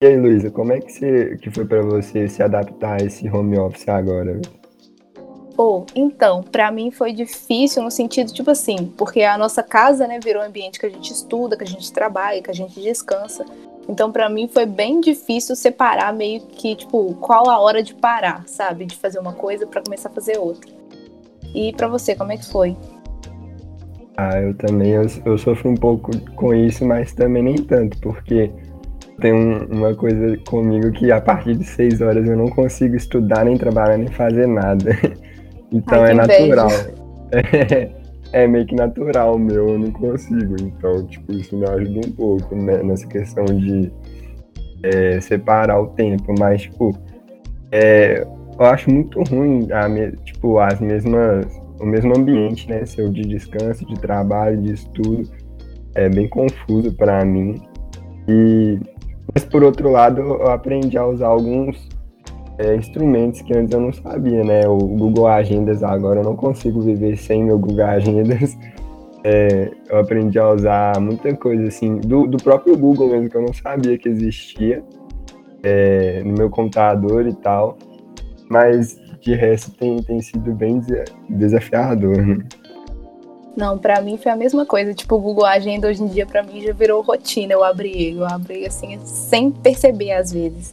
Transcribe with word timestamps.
E 0.00 0.06
aí, 0.06 0.16
Luísa, 0.16 0.48
como 0.48 0.72
é 0.72 0.78
que, 0.78 0.92
você, 0.92 1.36
que 1.38 1.50
foi 1.50 1.64
para 1.64 1.82
você 1.82 2.28
se 2.28 2.40
adaptar 2.40 3.00
a 3.02 3.04
esse 3.04 3.28
home 3.28 3.58
office 3.58 3.88
agora? 3.88 4.40
Pô, 5.56 5.84
então, 5.92 6.40
para 6.40 6.70
mim 6.70 6.92
foi 6.92 7.12
difícil 7.12 7.82
no 7.82 7.90
sentido, 7.90 8.32
tipo 8.32 8.48
assim, 8.48 8.94
porque 8.96 9.24
a 9.24 9.36
nossa 9.36 9.60
casa, 9.60 10.06
né, 10.06 10.20
virou 10.22 10.40
um 10.40 10.46
ambiente 10.46 10.78
que 10.78 10.86
a 10.86 10.88
gente 10.88 11.12
estuda, 11.12 11.56
que 11.56 11.64
a 11.64 11.66
gente 11.66 11.92
trabalha, 11.92 12.40
que 12.40 12.48
a 12.48 12.54
gente 12.54 12.80
descansa. 12.80 13.44
Então, 13.88 14.12
para 14.12 14.28
mim 14.28 14.46
foi 14.46 14.66
bem 14.66 15.00
difícil 15.00 15.56
separar 15.56 16.14
meio 16.14 16.42
que, 16.42 16.76
tipo, 16.76 17.14
qual 17.14 17.50
a 17.50 17.58
hora 17.58 17.82
de 17.82 17.92
parar, 17.92 18.44
sabe? 18.46 18.86
De 18.86 18.94
fazer 18.94 19.18
uma 19.18 19.32
coisa 19.32 19.66
para 19.66 19.82
começar 19.82 20.10
a 20.10 20.12
fazer 20.12 20.38
outra. 20.38 20.70
E 21.52 21.72
para 21.72 21.88
você, 21.88 22.14
como 22.14 22.30
é 22.30 22.36
que 22.36 22.46
foi? 22.46 22.76
Ah, 24.16 24.40
eu 24.40 24.54
também, 24.54 24.90
eu, 24.90 25.06
eu 25.24 25.36
sofro 25.36 25.68
um 25.68 25.76
pouco 25.76 26.12
com 26.36 26.54
isso, 26.54 26.86
mas 26.86 27.12
também 27.12 27.42
nem 27.42 27.56
tanto, 27.56 27.98
porque 27.98 28.52
tem 29.20 29.32
um, 29.32 29.64
uma 29.66 29.94
coisa 29.94 30.36
comigo 30.48 30.90
que 30.92 31.10
a 31.10 31.20
partir 31.20 31.56
de 31.56 31.64
seis 31.64 32.00
horas 32.00 32.26
eu 32.28 32.36
não 32.36 32.48
consigo 32.48 32.94
estudar, 32.94 33.44
nem 33.44 33.56
trabalhar, 33.56 33.96
nem 33.96 34.08
fazer 34.08 34.46
nada. 34.46 34.90
Então 35.70 36.02
Ai, 36.02 36.12
é 36.12 36.14
natural. 36.14 36.68
É, 37.30 37.90
é, 38.44 38.46
meio 38.46 38.64
que 38.64 38.74
natural 38.74 39.38
meu, 39.38 39.68
eu 39.68 39.78
não 39.78 39.90
consigo. 39.90 40.56
Então, 40.58 41.06
tipo, 41.06 41.30
isso 41.30 41.54
me 41.58 41.68
ajuda 41.68 42.08
um 42.08 42.12
pouco 42.12 42.56
né, 42.56 42.82
nessa 42.82 43.06
questão 43.06 43.44
de 43.44 43.92
é, 44.82 45.20
separar 45.20 45.78
o 45.78 45.88
tempo. 45.88 46.34
Mas, 46.38 46.62
tipo, 46.62 46.96
é, 47.70 48.26
eu 48.58 48.64
acho 48.64 48.90
muito 48.90 49.22
ruim 49.24 49.68
a, 49.70 49.86
tipo, 50.24 50.58
as 50.58 50.80
mesmas, 50.80 51.46
o 51.78 51.84
mesmo 51.84 52.16
ambiente, 52.16 52.66
né? 52.66 52.86
Seu 52.86 53.10
de 53.10 53.20
descanso, 53.20 53.84
de 53.84 54.00
trabalho, 54.00 54.56
de 54.62 54.72
estudo. 54.72 55.28
É 55.94 56.08
bem 56.08 56.28
confuso 56.30 56.94
para 56.96 57.22
mim. 57.26 57.60
E 58.26 58.78
mas 59.34 59.44
por 59.44 59.62
outro 59.62 59.90
lado, 59.90 60.20
eu 60.20 60.50
aprendi 60.50 60.96
a 60.96 61.06
usar 61.06 61.28
alguns 61.28 61.88
é, 62.58 62.74
instrumentos 62.74 63.40
que 63.42 63.56
antes 63.56 63.72
eu 63.72 63.80
não 63.80 63.92
sabia, 63.92 64.42
né? 64.42 64.66
O 64.66 64.78
Google 64.78 65.28
Agendas 65.28 65.82
agora 65.82 66.20
eu 66.20 66.24
não 66.24 66.36
consigo 66.36 66.80
viver 66.80 67.16
sem 67.16 67.44
meu 67.44 67.58
Google 67.58 67.84
Agendas. 67.84 68.56
É, 69.24 69.72
eu 69.90 69.98
aprendi 69.98 70.38
a 70.38 70.48
usar 70.52 71.00
muita 71.00 71.34
coisa 71.34 71.66
assim 71.66 71.96
do, 71.96 72.24
do 72.28 72.36
próprio 72.38 72.78
Google 72.78 73.08
mesmo 73.08 73.28
que 73.28 73.36
eu 73.36 73.42
não 73.42 73.52
sabia 73.52 73.98
que 73.98 74.08
existia 74.08 74.80
é, 75.64 76.22
no 76.24 76.34
meu 76.34 76.48
computador 76.48 77.26
e 77.26 77.34
tal. 77.34 77.76
Mas 78.48 78.96
de 79.20 79.34
resto 79.34 79.72
tem, 79.72 80.00
tem 80.04 80.20
sido 80.20 80.54
bem 80.54 80.80
desafiador, 81.28 82.16
né? 82.16 82.38
Não, 83.58 83.76
para 83.76 84.00
mim 84.00 84.16
foi 84.16 84.30
a 84.30 84.36
mesma 84.36 84.64
coisa. 84.64 84.94
Tipo, 84.94 85.16
o 85.16 85.20
Google 85.20 85.44
Agenda 85.44 85.88
hoje 85.88 86.00
em 86.00 86.06
dia 86.06 86.24
para 86.24 86.44
mim 86.44 86.62
já 86.62 86.72
virou 86.72 87.02
rotina. 87.02 87.52
Eu 87.52 87.64
abri 87.64 87.90
ele, 87.90 88.18
eu 88.20 88.24
abri 88.24 88.64
assim 88.64 89.00
sem 89.04 89.50
perceber 89.50 90.12
às 90.12 90.30
vezes. 90.30 90.72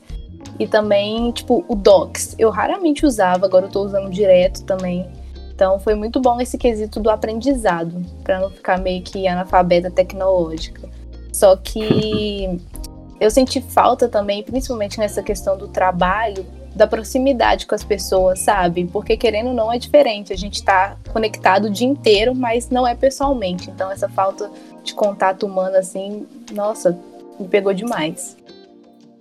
E 0.60 0.68
também, 0.68 1.32
tipo, 1.32 1.66
o 1.68 1.76
Docs. 1.76 2.36
Eu 2.38 2.52
raramente 2.52 3.04
usava, 3.04 3.48
agora 3.48 3.66
eu 3.66 3.72
tô 3.72 3.82
usando 3.82 4.12
direto 4.12 4.64
também. 4.66 5.10
Então 5.52 5.80
foi 5.80 5.96
muito 5.96 6.22
bom 6.22 6.40
esse 6.40 6.60
quesito 6.60 7.00
do 7.00 7.10
aprendizado, 7.10 8.06
para 8.24 8.40
não 8.40 8.52
ficar 8.52 8.78
meio 8.78 9.02
que 9.02 9.28
analfabeta 9.28 9.90
tecnológica. 9.90 10.88
Só 11.34 11.56
que 11.56 12.62
eu 13.20 13.32
senti 13.32 13.62
falta 13.62 14.08
também, 14.08 14.44
principalmente 14.44 15.00
nessa 15.00 15.24
questão 15.24 15.58
do 15.58 15.68
trabalho, 15.68 16.46
da 16.76 16.86
proximidade 16.86 17.66
com 17.66 17.74
as 17.74 17.84
pessoas, 17.84 18.40
sabe? 18.40 18.86
Porque 18.86 19.16
querendo 19.16 19.48
ou 19.48 19.54
não 19.54 19.72
é 19.72 19.80
diferente. 19.80 20.34
A 20.34 20.38
gente 20.38 20.64
tá 20.64 20.98
conectado 21.12 21.66
o 21.66 21.70
dia 21.70 21.88
inteiro, 21.88 22.36
mas 22.36 22.70
não 22.70 22.86
é 22.86 22.94
pessoalmente. 22.94 23.70
Então 23.70 23.90
essa 23.90 24.10
falta 24.10 24.52
de 24.84 24.94
contato 24.94 25.46
humano, 25.46 25.78
assim, 25.78 26.28
nossa, 26.54 26.98
me 27.40 27.48
pegou 27.48 27.74
demais. 27.74 28.38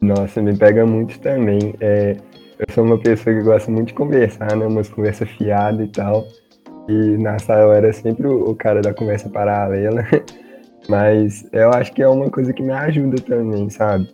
Nossa, 0.01 0.43
me 0.43 0.57
pega 0.57 0.85
muito 0.85 1.19
também. 1.21 1.75
É, 1.81 2.17
eu 2.59 2.75
sou 2.75 2.85
uma 2.85 2.99
pessoa 2.99 3.35
que 3.35 3.43
gosta 3.43 3.71
muito 3.71 3.89
de 3.89 3.95
conversar, 3.95 4.57
né? 4.57 4.67
Umas 4.67 4.89
conversas 4.89 5.29
fiadas 5.31 5.87
e 5.87 5.91
tal. 5.91 6.27
E 6.89 7.17
na 7.17 7.39
sala 7.39 7.63
eu 7.63 7.73
era 7.73 7.93
sempre 7.93 8.27
o 8.27 8.55
cara 8.55 8.83
da 8.83 8.93
conversa 8.93 9.31
paralela. 9.31 10.05
Mas 10.89 11.48
eu 11.53 11.70
acho 11.70 11.93
que 11.93 12.03
é 12.03 12.09
uma 12.09 12.29
coisa 12.29 12.53
que 12.53 12.63
me 12.63 12.73
ajuda 12.73 13.17
também, 13.23 13.70
sabe? 13.70 14.07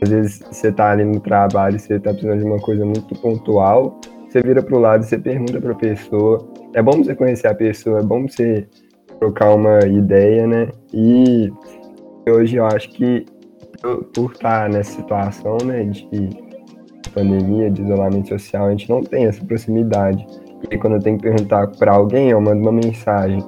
Às 0.00 0.08
vezes 0.08 0.42
você 0.50 0.70
tá 0.70 0.90
ali 0.92 1.04
no 1.04 1.20
trabalho, 1.20 1.78
você 1.78 1.98
tá 1.98 2.10
precisando 2.10 2.40
de 2.40 2.44
uma 2.44 2.58
coisa 2.58 2.84
muito 2.84 3.14
pontual, 3.20 4.00
você 4.28 4.42
vira 4.42 4.62
pro 4.62 4.78
lado, 4.78 5.04
você 5.04 5.18
pergunta 5.18 5.60
pra 5.60 5.74
pessoa. 5.74 6.46
É 6.74 6.82
bom 6.82 7.02
você 7.02 7.14
conhecer 7.14 7.48
a 7.48 7.54
pessoa, 7.54 8.00
é 8.00 8.02
bom 8.02 8.28
você 8.28 8.66
trocar 9.18 9.54
uma 9.54 9.80
ideia, 9.86 10.46
né? 10.46 10.68
E 10.92 11.50
hoje 12.28 12.56
eu 12.56 12.66
acho 12.66 12.90
que 12.90 13.24
por 14.12 14.32
estar 14.32 14.64
tá 14.64 14.68
nessa 14.68 14.92
situação, 14.92 15.56
né, 15.64 15.84
de 15.84 16.28
pandemia, 17.14 17.70
de 17.70 17.82
isolamento 17.82 18.28
social, 18.28 18.66
a 18.66 18.70
gente 18.70 18.88
não 18.90 19.02
tem 19.02 19.26
essa 19.26 19.44
proximidade. 19.44 20.26
E 20.70 20.76
quando 20.76 20.94
eu 20.94 21.00
tenho 21.00 21.16
que 21.16 21.22
perguntar 21.22 21.68
para 21.68 21.92
alguém, 21.92 22.30
eu 22.30 22.40
mando 22.40 22.60
uma 22.60 22.72
mensagem, 22.72 23.42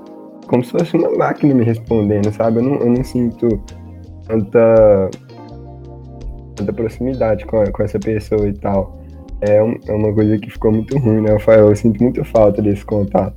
como 0.46 0.64
se 0.64 0.70
fosse 0.70 0.96
uma 0.96 1.10
máquina 1.10 1.54
me 1.54 1.64
respondendo, 1.64 2.32
sabe? 2.32 2.58
Eu 2.58 2.62
não, 2.62 2.74
eu 2.76 2.86
não 2.86 3.04
sinto 3.04 3.48
tanta 4.26 5.10
tanta 6.60 6.72
proximidade 6.72 7.44
com, 7.46 7.64
com 7.72 7.82
essa 7.82 7.98
pessoa 7.98 8.48
e 8.48 8.52
tal. 8.52 8.98
É, 9.40 9.62
um, 9.62 9.74
é 9.86 9.92
uma 9.92 10.12
coisa 10.12 10.38
que 10.38 10.50
ficou 10.50 10.70
muito 10.70 10.96
ruim, 10.98 11.22
né? 11.22 11.30
Eu, 11.30 11.54
eu 11.54 11.76
sinto 11.76 12.02
muita 12.02 12.24
falta 12.24 12.60
desse 12.60 12.84
contato. 12.84 13.34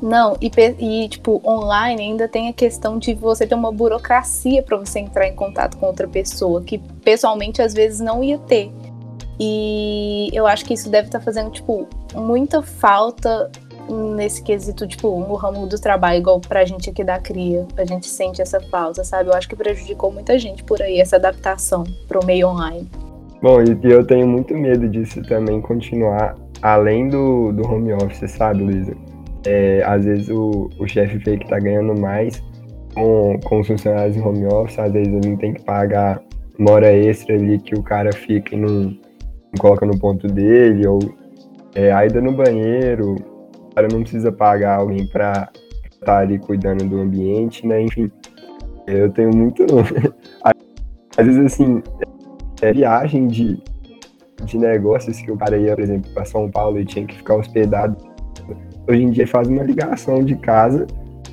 Não, 0.00 0.36
e, 0.40 0.50
e, 0.78 1.08
tipo, 1.08 1.42
online 1.44 2.00
ainda 2.00 2.28
tem 2.28 2.48
a 2.48 2.52
questão 2.52 2.98
de 2.98 3.14
você 3.14 3.46
ter 3.46 3.54
uma 3.54 3.72
burocracia 3.72 4.62
para 4.62 4.76
você 4.76 5.00
entrar 5.00 5.26
em 5.26 5.34
contato 5.34 5.76
com 5.76 5.86
outra 5.86 6.06
pessoa, 6.06 6.62
que 6.62 6.78
pessoalmente 7.02 7.60
às 7.60 7.74
vezes 7.74 7.98
não 7.98 8.22
ia 8.22 8.38
ter. 8.38 8.70
E 9.40 10.30
eu 10.32 10.46
acho 10.46 10.64
que 10.64 10.74
isso 10.74 10.88
deve 10.88 11.08
estar 11.08 11.18
tá 11.18 11.24
fazendo, 11.24 11.50
tipo, 11.50 11.88
muita 12.14 12.62
falta 12.62 13.50
nesse 13.92 14.42
quesito, 14.42 14.86
tipo, 14.86 15.20
no 15.20 15.34
ramo 15.34 15.66
do 15.66 15.80
trabalho, 15.80 16.18
igual 16.18 16.40
pra 16.40 16.64
gente 16.64 16.90
aqui 16.90 17.02
da 17.02 17.18
CRIA, 17.18 17.66
a 17.76 17.84
gente 17.84 18.06
sente 18.06 18.42
essa 18.42 18.60
falta, 18.60 19.02
sabe? 19.04 19.30
Eu 19.30 19.34
acho 19.34 19.48
que 19.48 19.56
prejudicou 19.56 20.12
muita 20.12 20.38
gente 20.38 20.62
por 20.64 20.80
aí, 20.82 21.00
essa 21.00 21.16
adaptação 21.16 21.84
pro 22.06 22.24
meio 22.24 22.48
online. 22.48 22.88
Bom, 23.42 23.62
e 23.62 23.78
eu 23.84 24.04
tenho 24.04 24.26
muito 24.26 24.54
medo 24.54 24.88
disso 24.88 25.22
também 25.22 25.60
continuar 25.60 26.36
além 26.60 27.08
do, 27.08 27.52
do 27.52 27.62
home 27.66 27.92
office, 27.92 28.30
sabe, 28.30 28.62
Luísa? 28.62 28.96
É, 29.46 29.82
às 29.84 30.04
vezes 30.04 30.28
o, 30.28 30.68
o 30.78 30.86
chefe 30.86 31.18
que 31.18 31.48
tá 31.48 31.58
ganhando 31.58 31.98
mais 31.98 32.42
com, 32.94 33.38
com 33.44 33.60
os 33.60 33.66
funcionários 33.66 34.16
em 34.16 34.20
home 34.20 34.46
office, 34.46 34.78
às 34.78 34.92
vezes 34.92 35.12
ele 35.12 35.28
não 35.28 35.36
tem 35.36 35.54
que 35.54 35.62
pagar 35.62 36.20
uma 36.58 36.72
hora 36.72 36.92
extra 36.92 37.36
ali 37.36 37.58
que 37.58 37.74
o 37.74 37.82
cara 37.82 38.12
fica 38.12 38.56
e 38.56 38.58
não, 38.58 38.70
não 38.70 39.58
coloca 39.60 39.86
no 39.86 39.96
ponto 39.98 40.26
dele, 40.26 40.86
ou 40.86 40.98
é, 41.74 41.92
a 41.92 42.04
ida 42.04 42.20
no 42.20 42.32
banheiro, 42.32 43.14
não 43.86 44.00
precisa 44.00 44.32
pagar 44.32 44.78
alguém 44.78 45.06
para 45.06 45.50
estar 45.84 46.06
tá 46.06 46.18
ali 46.18 46.38
cuidando 46.38 46.84
do 46.84 47.00
ambiente, 47.00 47.66
né? 47.66 47.82
Enfim, 47.82 48.10
eu 48.86 49.10
tenho 49.10 49.34
muito. 49.36 49.64
Às 51.16 51.26
vezes, 51.26 51.52
assim, 51.52 51.82
é, 52.62 52.72
viagem 52.72 53.26
de, 53.26 53.62
de 54.44 54.58
negócios 54.58 55.20
que 55.20 55.30
o 55.30 55.36
cara 55.36 55.56
ia, 55.56 55.74
por 55.74 55.82
exemplo, 55.82 56.10
para 56.12 56.24
São 56.24 56.50
Paulo 56.50 56.80
e 56.80 56.84
tinha 56.84 57.06
que 57.06 57.16
ficar 57.16 57.36
hospedado. 57.36 57.96
Hoje 58.88 59.02
em 59.02 59.10
dia 59.10 59.24
ele 59.24 59.30
faz 59.30 59.48
uma 59.48 59.62
ligação 59.62 60.24
de 60.24 60.34
casa, 60.36 60.86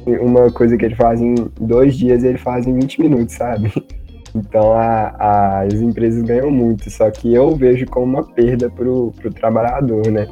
uma 0.05 0.51
coisa 0.51 0.75
que 0.77 0.85
ele 0.85 0.95
faz 0.95 1.21
em 1.21 1.35
dois 1.59 1.95
dias 1.95 2.23
ele 2.23 2.37
faz 2.37 2.67
em 2.67 2.73
20 2.73 3.01
minutos, 3.01 3.35
sabe? 3.35 3.71
Então 4.37 4.73
a, 4.73 5.15
a, 5.17 5.61
as 5.61 5.75
empresas 5.75 6.21
ganham 6.21 6.51
muito, 6.51 6.89
só 6.89 7.09
que 7.09 7.33
eu 7.33 7.55
vejo 7.55 7.85
como 7.85 8.05
uma 8.05 8.21
perda 8.21 8.69
pro, 8.69 9.13
pro 9.13 9.33
trabalhador, 9.33 10.11
né? 10.11 10.27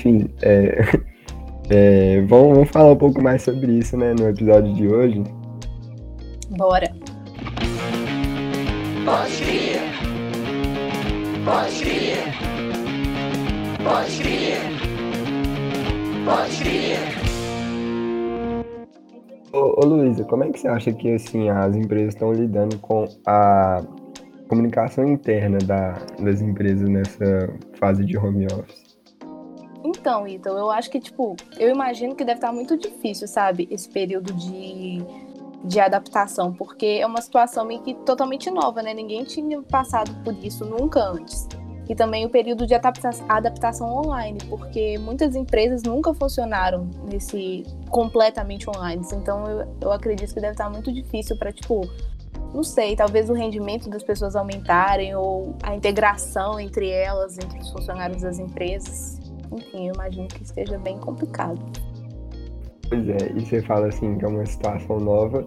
Enfim, 0.00 0.28
é, 0.42 0.80
é, 1.70 2.20
vamos, 2.22 2.54
vamos 2.54 2.70
falar 2.70 2.92
um 2.92 2.96
pouco 2.96 3.22
mais 3.22 3.42
sobre 3.42 3.72
isso, 3.72 3.96
né, 3.96 4.14
no 4.18 4.28
episódio 4.28 4.72
de 4.74 4.88
hoje. 4.88 5.22
Bora. 6.56 6.90
Crer. 16.58 17.20
Ô, 19.52 19.82
ô 19.82 19.84
Luísa, 19.84 20.24
como 20.24 20.44
é 20.44 20.50
que 20.50 20.60
você 20.60 20.68
acha 20.68 20.92
que 20.92 21.12
assim 21.12 21.48
as 21.48 21.74
empresas 21.74 22.14
estão 22.14 22.32
lidando 22.32 22.78
com 22.78 23.06
a 23.26 23.82
comunicação 24.48 25.06
interna 25.08 25.58
da, 25.58 25.92
das 26.22 26.40
empresas 26.40 26.88
nessa 26.88 27.52
fase 27.78 28.04
de 28.04 28.16
home 28.16 28.46
office? 28.46 28.89
Então, 29.82 30.26
Ítalo, 30.26 30.58
eu 30.58 30.70
acho 30.70 30.90
que, 30.90 31.00
tipo, 31.00 31.36
eu 31.58 31.70
imagino 31.70 32.14
que 32.14 32.24
deve 32.24 32.38
estar 32.38 32.52
muito 32.52 32.76
difícil, 32.76 33.26
sabe, 33.26 33.66
esse 33.70 33.88
período 33.88 34.32
de, 34.34 35.02
de 35.64 35.80
adaptação, 35.80 36.52
porque 36.52 36.98
é 37.00 37.06
uma 37.06 37.20
situação 37.20 37.64
meio 37.64 37.80
que 37.82 37.94
totalmente 37.94 38.50
nova, 38.50 38.82
né? 38.82 38.92
Ninguém 38.92 39.24
tinha 39.24 39.62
passado 39.62 40.12
por 40.22 40.34
isso 40.44 40.64
nunca 40.64 41.00
antes. 41.00 41.48
E 41.88 41.94
também 41.94 42.24
o 42.24 42.30
período 42.30 42.68
de 42.68 42.74
adaptação 42.74 43.92
online, 43.92 44.38
porque 44.48 44.96
muitas 44.98 45.34
empresas 45.34 45.82
nunca 45.82 46.14
funcionaram 46.14 46.88
nesse 47.10 47.64
completamente 47.88 48.70
online. 48.70 49.04
Então, 49.12 49.44
eu, 49.48 49.76
eu 49.80 49.92
acredito 49.92 50.32
que 50.32 50.40
deve 50.40 50.52
estar 50.52 50.70
muito 50.70 50.92
difícil 50.92 51.36
para, 51.36 51.50
tipo, 51.50 51.90
não 52.54 52.62
sei, 52.62 52.94
talvez 52.94 53.28
o 53.28 53.32
rendimento 53.32 53.88
das 53.88 54.02
pessoas 54.02 54.36
aumentarem 54.36 55.16
ou 55.16 55.56
a 55.62 55.74
integração 55.74 56.60
entre 56.60 56.88
elas, 56.90 57.38
entre 57.38 57.58
os 57.58 57.70
funcionários 57.70 58.22
das 58.22 58.38
empresas. 58.38 59.19
Enfim, 59.52 59.88
eu 59.88 59.94
imagino 59.94 60.28
que 60.28 60.42
esteja 60.42 60.78
bem 60.78 60.98
complicado. 60.98 61.60
Pois 62.88 63.08
é, 63.08 63.32
e 63.36 63.40
você 63.40 63.62
fala 63.62 63.88
assim 63.88 64.18
que 64.18 64.24
é 64.24 64.28
uma 64.28 64.44
situação 64.44 64.98
nova. 64.98 65.46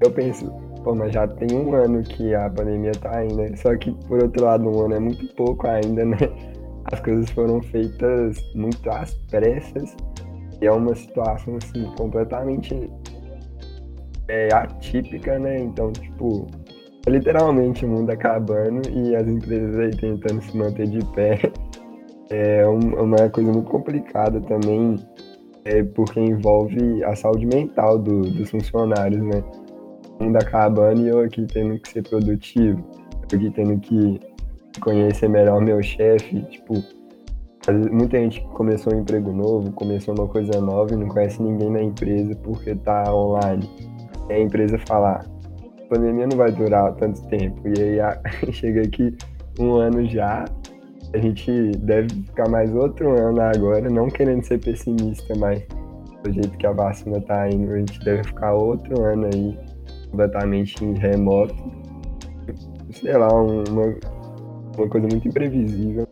Eu 0.00 0.10
penso, 0.10 0.50
pô, 0.84 0.94
mas 0.94 1.12
já 1.12 1.26
tem 1.26 1.56
um 1.56 1.74
ano 1.74 2.02
que 2.02 2.34
a 2.34 2.48
pandemia 2.50 2.92
tá 2.92 3.18
aí, 3.18 3.32
né? 3.32 3.54
Só 3.56 3.76
que, 3.76 3.92
por 4.06 4.22
outro 4.22 4.44
lado, 4.44 4.68
um 4.68 4.84
ano 4.84 4.94
é 4.94 5.00
muito 5.00 5.26
pouco 5.34 5.66
ainda, 5.66 6.04
né? 6.04 6.16
As 6.92 7.00
coisas 7.00 7.28
foram 7.30 7.60
feitas 7.60 8.36
muito 8.54 8.88
às 8.90 9.12
pressas 9.28 9.96
e 10.62 10.66
é 10.66 10.70
uma 10.70 10.94
situação, 10.94 11.56
assim, 11.56 11.84
completamente 11.96 12.88
é, 14.28 14.48
atípica, 14.52 15.38
né? 15.38 15.58
Então, 15.58 15.92
tipo, 15.92 16.46
literalmente 17.08 17.84
o 17.84 17.88
mundo 17.88 18.10
acabando 18.10 18.88
e 18.90 19.16
as 19.16 19.26
empresas 19.26 19.76
aí 19.76 19.90
tentando 19.96 20.42
se 20.42 20.56
manter 20.56 20.86
de 20.88 21.04
pé. 21.12 21.40
É 22.30 22.66
uma 22.66 23.28
coisa 23.30 23.52
muito 23.52 23.70
complicada 23.70 24.40
também, 24.40 24.96
é, 25.64 25.82
porque 25.82 26.20
envolve 26.20 27.04
a 27.04 27.14
saúde 27.14 27.46
mental 27.46 27.98
do, 27.98 28.22
dos 28.22 28.50
funcionários, 28.50 29.22
né? 29.22 29.42
O 30.18 30.24
mundo 30.24 30.36
acabando 30.36 31.02
e 31.02 31.08
eu 31.08 31.20
aqui 31.20 31.46
tendo 31.46 31.78
que 31.78 31.88
ser 31.88 32.02
produtivo, 32.08 32.84
aqui 33.32 33.50
tendo 33.50 33.78
que 33.78 34.20
conhecer 34.80 35.28
melhor 35.28 35.60
meu 35.60 35.82
chefe, 35.82 36.42
tipo, 36.50 36.74
muita 37.92 38.18
gente 38.18 38.40
começou 38.54 38.94
um 38.94 39.00
emprego 39.00 39.32
novo, 39.32 39.72
começou 39.72 40.14
uma 40.14 40.26
coisa 40.26 40.60
nova 40.60 40.92
e 40.94 40.96
não 40.96 41.08
conhece 41.08 41.42
ninguém 41.42 41.70
na 41.70 41.82
empresa 41.82 42.34
porque 42.42 42.74
tá 42.74 43.04
online 43.14 43.68
a 44.34 44.38
empresa 44.38 44.78
falar, 44.86 45.24
a 45.78 45.88
pandemia 45.88 46.26
não 46.26 46.36
vai 46.36 46.50
durar 46.50 46.92
tanto 46.94 47.22
tempo. 47.28 47.60
E 47.68 47.80
aí 47.80 48.00
a, 48.00 48.20
chega 48.52 48.82
aqui 48.82 49.16
um 49.58 49.76
ano 49.76 50.06
já, 50.06 50.44
a 51.12 51.18
gente 51.18 51.70
deve 51.78 52.08
ficar 52.08 52.48
mais 52.48 52.74
outro 52.74 53.10
ano 53.10 53.40
agora, 53.40 53.88
não 53.88 54.08
querendo 54.08 54.44
ser 54.44 54.58
pessimista, 54.58 55.34
mas 55.36 55.62
do 56.22 56.32
jeito 56.32 56.56
que 56.58 56.66
a 56.66 56.72
vacina 56.72 57.20
tá 57.20 57.48
indo, 57.48 57.72
a 57.72 57.78
gente 57.78 57.98
deve 58.00 58.24
ficar 58.24 58.52
outro 58.54 59.02
ano 59.02 59.28
aí 59.32 59.58
completamente 60.10 60.84
em 60.84 60.94
remoto. 60.94 61.54
Sei 62.92 63.16
lá, 63.16 63.28
uma, 63.32 63.62
uma 64.76 64.88
coisa 64.88 65.06
muito 65.06 65.28
imprevisível. 65.28 66.06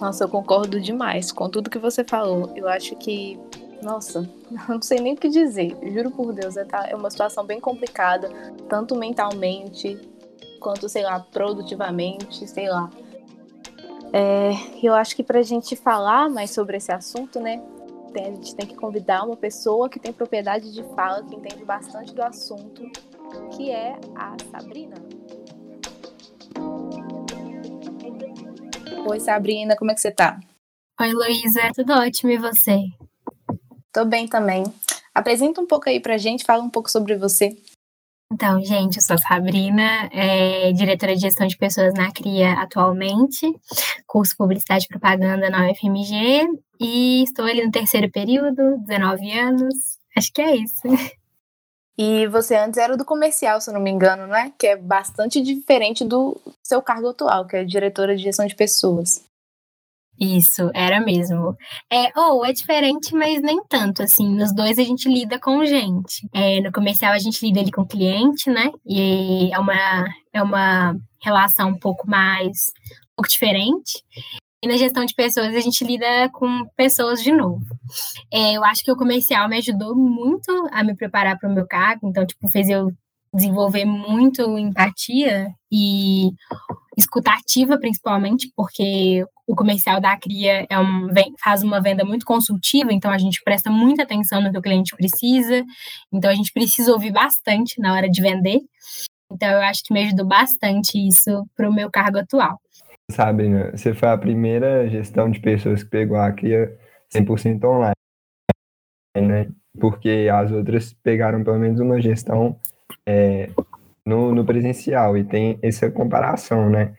Nossa, 0.00 0.24
eu 0.24 0.28
concordo 0.28 0.80
demais 0.80 1.30
com 1.30 1.48
tudo 1.48 1.68
que 1.68 1.78
você 1.78 2.02
falou. 2.02 2.52
Eu 2.56 2.68
acho 2.68 2.96
que 2.96 3.38
nossa, 3.82 4.28
não 4.68 4.80
sei 4.80 4.98
nem 5.00 5.14
o 5.14 5.16
que 5.16 5.28
dizer. 5.28 5.76
Juro 5.92 6.10
por 6.10 6.32
Deus, 6.32 6.56
é, 6.56 6.64
tá, 6.64 6.86
é 6.88 6.94
uma 6.94 7.10
situação 7.10 7.44
bem 7.44 7.60
complicada, 7.60 8.28
tanto 8.68 8.94
mentalmente 8.94 9.98
quanto, 10.60 10.88
sei 10.88 11.02
lá, 11.02 11.20
produtivamente, 11.20 12.46
sei 12.46 12.68
lá. 12.68 12.90
É, 14.12 14.52
eu 14.82 14.94
acho 14.94 15.14
que 15.14 15.22
para 15.22 15.38
a 15.38 15.42
gente 15.42 15.76
falar 15.76 16.28
mais 16.28 16.50
sobre 16.50 16.76
esse 16.76 16.90
assunto, 16.90 17.38
né, 17.38 17.62
tem, 18.12 18.24
a 18.24 18.30
gente 18.30 18.56
tem 18.56 18.66
que 18.66 18.74
convidar 18.74 19.24
uma 19.24 19.36
pessoa 19.36 19.88
que 19.88 20.00
tem 20.00 20.12
propriedade 20.12 20.72
de 20.72 20.82
fala, 20.94 21.24
que 21.24 21.34
entende 21.34 21.64
bastante 21.64 22.12
do 22.12 22.22
assunto, 22.22 22.90
que 23.56 23.70
é 23.70 23.98
a 24.16 24.36
Sabrina. 24.50 24.96
Oi, 29.06 29.20
Sabrina, 29.20 29.76
como 29.76 29.90
é 29.90 29.94
que 29.94 30.00
você 30.00 30.10
tá? 30.10 30.38
Oi, 31.00 31.12
Luísa, 31.12 31.70
tudo 31.74 31.92
ótimo 31.92 32.30
e 32.32 32.36
você? 32.36 32.80
Tô 33.92 34.04
bem 34.04 34.26
também. 34.26 34.64
Apresenta 35.14 35.60
um 35.60 35.66
pouco 35.66 35.88
aí 35.88 36.00
pra 36.00 36.18
gente, 36.18 36.44
fala 36.44 36.62
um 36.62 36.70
pouco 36.70 36.90
sobre 36.90 37.16
você. 37.16 37.56
Então, 38.32 38.64
gente, 38.64 38.96
eu 38.96 39.02
sou 39.02 39.14
a 39.14 39.18
Sabrina, 39.18 40.08
é, 40.12 40.72
diretora 40.72 41.16
de 41.16 41.22
gestão 41.22 41.48
de 41.48 41.56
pessoas 41.56 41.92
na 41.94 42.12
CRIA 42.12 42.52
atualmente, 42.52 43.52
curso 44.06 44.36
Publicidade 44.36 44.84
e 44.84 44.88
Propaganda 44.88 45.50
na 45.50 45.68
UFMG, 45.68 46.46
e 46.80 47.24
estou 47.24 47.44
ali 47.44 47.64
no 47.64 47.72
terceiro 47.72 48.08
período, 48.08 48.78
19 48.86 49.32
anos, 49.32 49.74
acho 50.16 50.32
que 50.32 50.40
é 50.40 50.56
isso. 50.56 50.80
E 51.98 52.26
você 52.28 52.56
antes 52.56 52.78
era 52.78 52.96
do 52.96 53.04
comercial, 53.04 53.60
se 53.60 53.70
não 53.70 53.80
me 53.80 53.90
engano, 53.90 54.26
não 54.26 54.34
é? 54.34 54.50
Que 54.58 54.68
é 54.68 54.76
bastante 54.76 55.42
diferente 55.42 56.02
do 56.02 56.40
seu 56.64 56.80
cargo 56.80 57.08
atual, 57.08 57.46
que 57.46 57.56
é 57.56 57.64
diretora 57.64 58.16
de 58.16 58.22
gestão 58.22 58.46
de 58.46 58.54
pessoas. 58.54 59.22
Isso, 60.20 60.70
era 60.74 61.00
mesmo. 61.00 61.56
É, 61.90 62.12
ou 62.20 62.44
é 62.44 62.52
diferente, 62.52 63.14
mas 63.14 63.40
nem 63.40 63.58
tanto, 63.66 64.02
assim. 64.02 64.28
Nos 64.28 64.54
dois 64.54 64.78
a 64.78 64.82
gente 64.82 65.08
lida 65.08 65.40
com 65.40 65.64
gente. 65.64 66.28
É, 66.34 66.60
no 66.60 66.70
comercial 66.70 67.14
a 67.14 67.18
gente 67.18 67.44
lida 67.44 67.60
ali 67.60 67.72
com 67.72 67.86
cliente, 67.86 68.50
né? 68.50 68.70
E 68.86 69.50
é 69.50 69.58
uma, 69.58 70.04
é 70.34 70.42
uma 70.42 70.94
relação 71.22 71.70
um 71.70 71.78
pouco 71.78 72.06
mais, 72.06 72.68
um 73.12 73.16
pouco 73.16 73.30
diferente. 73.30 74.04
E 74.62 74.68
na 74.68 74.76
gestão 74.76 75.06
de 75.06 75.14
pessoas 75.14 75.54
a 75.54 75.60
gente 75.60 75.82
lida 75.86 76.28
com 76.34 76.66
pessoas 76.76 77.22
de 77.22 77.32
novo. 77.32 77.64
É, 78.30 78.52
eu 78.52 78.62
acho 78.62 78.84
que 78.84 78.92
o 78.92 78.96
comercial 78.96 79.48
me 79.48 79.56
ajudou 79.56 79.96
muito 79.96 80.50
a 80.70 80.84
me 80.84 80.94
preparar 80.94 81.38
para 81.38 81.48
o 81.48 81.54
meu 81.54 81.66
cargo, 81.66 82.06
então, 82.06 82.26
tipo, 82.26 82.46
fez 82.50 82.68
eu 82.68 82.92
desenvolver 83.32 83.84
muito 83.86 84.58
empatia 84.58 85.48
e 85.72 86.30
escutativa, 87.00 87.78
principalmente, 87.78 88.50
porque 88.54 89.24
o 89.46 89.54
comercial 89.54 90.00
da 90.00 90.16
Cria 90.16 90.66
é 90.70 90.78
um, 90.78 91.08
faz 91.42 91.62
uma 91.62 91.80
venda 91.80 92.04
muito 92.04 92.24
consultiva, 92.24 92.92
então 92.92 93.10
a 93.10 93.18
gente 93.18 93.42
presta 93.42 93.70
muita 93.70 94.04
atenção 94.04 94.40
no 94.40 94.52
que 94.52 94.58
o 94.58 94.62
cliente 94.62 94.94
precisa, 94.96 95.64
então 96.12 96.30
a 96.30 96.34
gente 96.34 96.52
precisa 96.52 96.92
ouvir 96.92 97.12
bastante 97.12 97.80
na 97.80 97.94
hora 97.94 98.08
de 98.08 98.22
vender. 98.22 98.60
Então 99.32 99.48
eu 99.48 99.60
acho 99.62 99.82
que 99.84 99.92
me 99.92 100.04
ajudou 100.04 100.26
bastante 100.26 100.98
isso 100.98 101.46
para 101.56 101.68
o 101.68 101.74
meu 101.74 101.90
cargo 101.90 102.18
atual. 102.18 102.60
Sabe, 103.10 103.48
né? 103.48 103.70
você 103.72 103.92
foi 103.92 104.08
a 104.08 104.18
primeira 104.18 104.88
gestão 104.88 105.30
de 105.30 105.40
pessoas 105.40 105.82
que 105.82 105.90
pegou 105.90 106.16
a 106.16 106.30
Cria 106.30 106.76
100% 107.12 107.64
online, 107.64 107.94
né? 109.16 109.48
Porque 109.80 110.28
as 110.32 110.50
outras 110.52 110.92
pegaram 111.02 111.42
pelo 111.42 111.58
menos 111.58 111.80
uma 111.80 112.00
gestão 112.00 112.56
é, 113.06 113.50
no, 114.04 114.34
no 114.34 114.44
presencial 114.44 115.16
e 115.16 115.24
tem 115.24 115.58
essa 115.62 115.90
comparação, 115.90 116.70
né? 116.70 116.94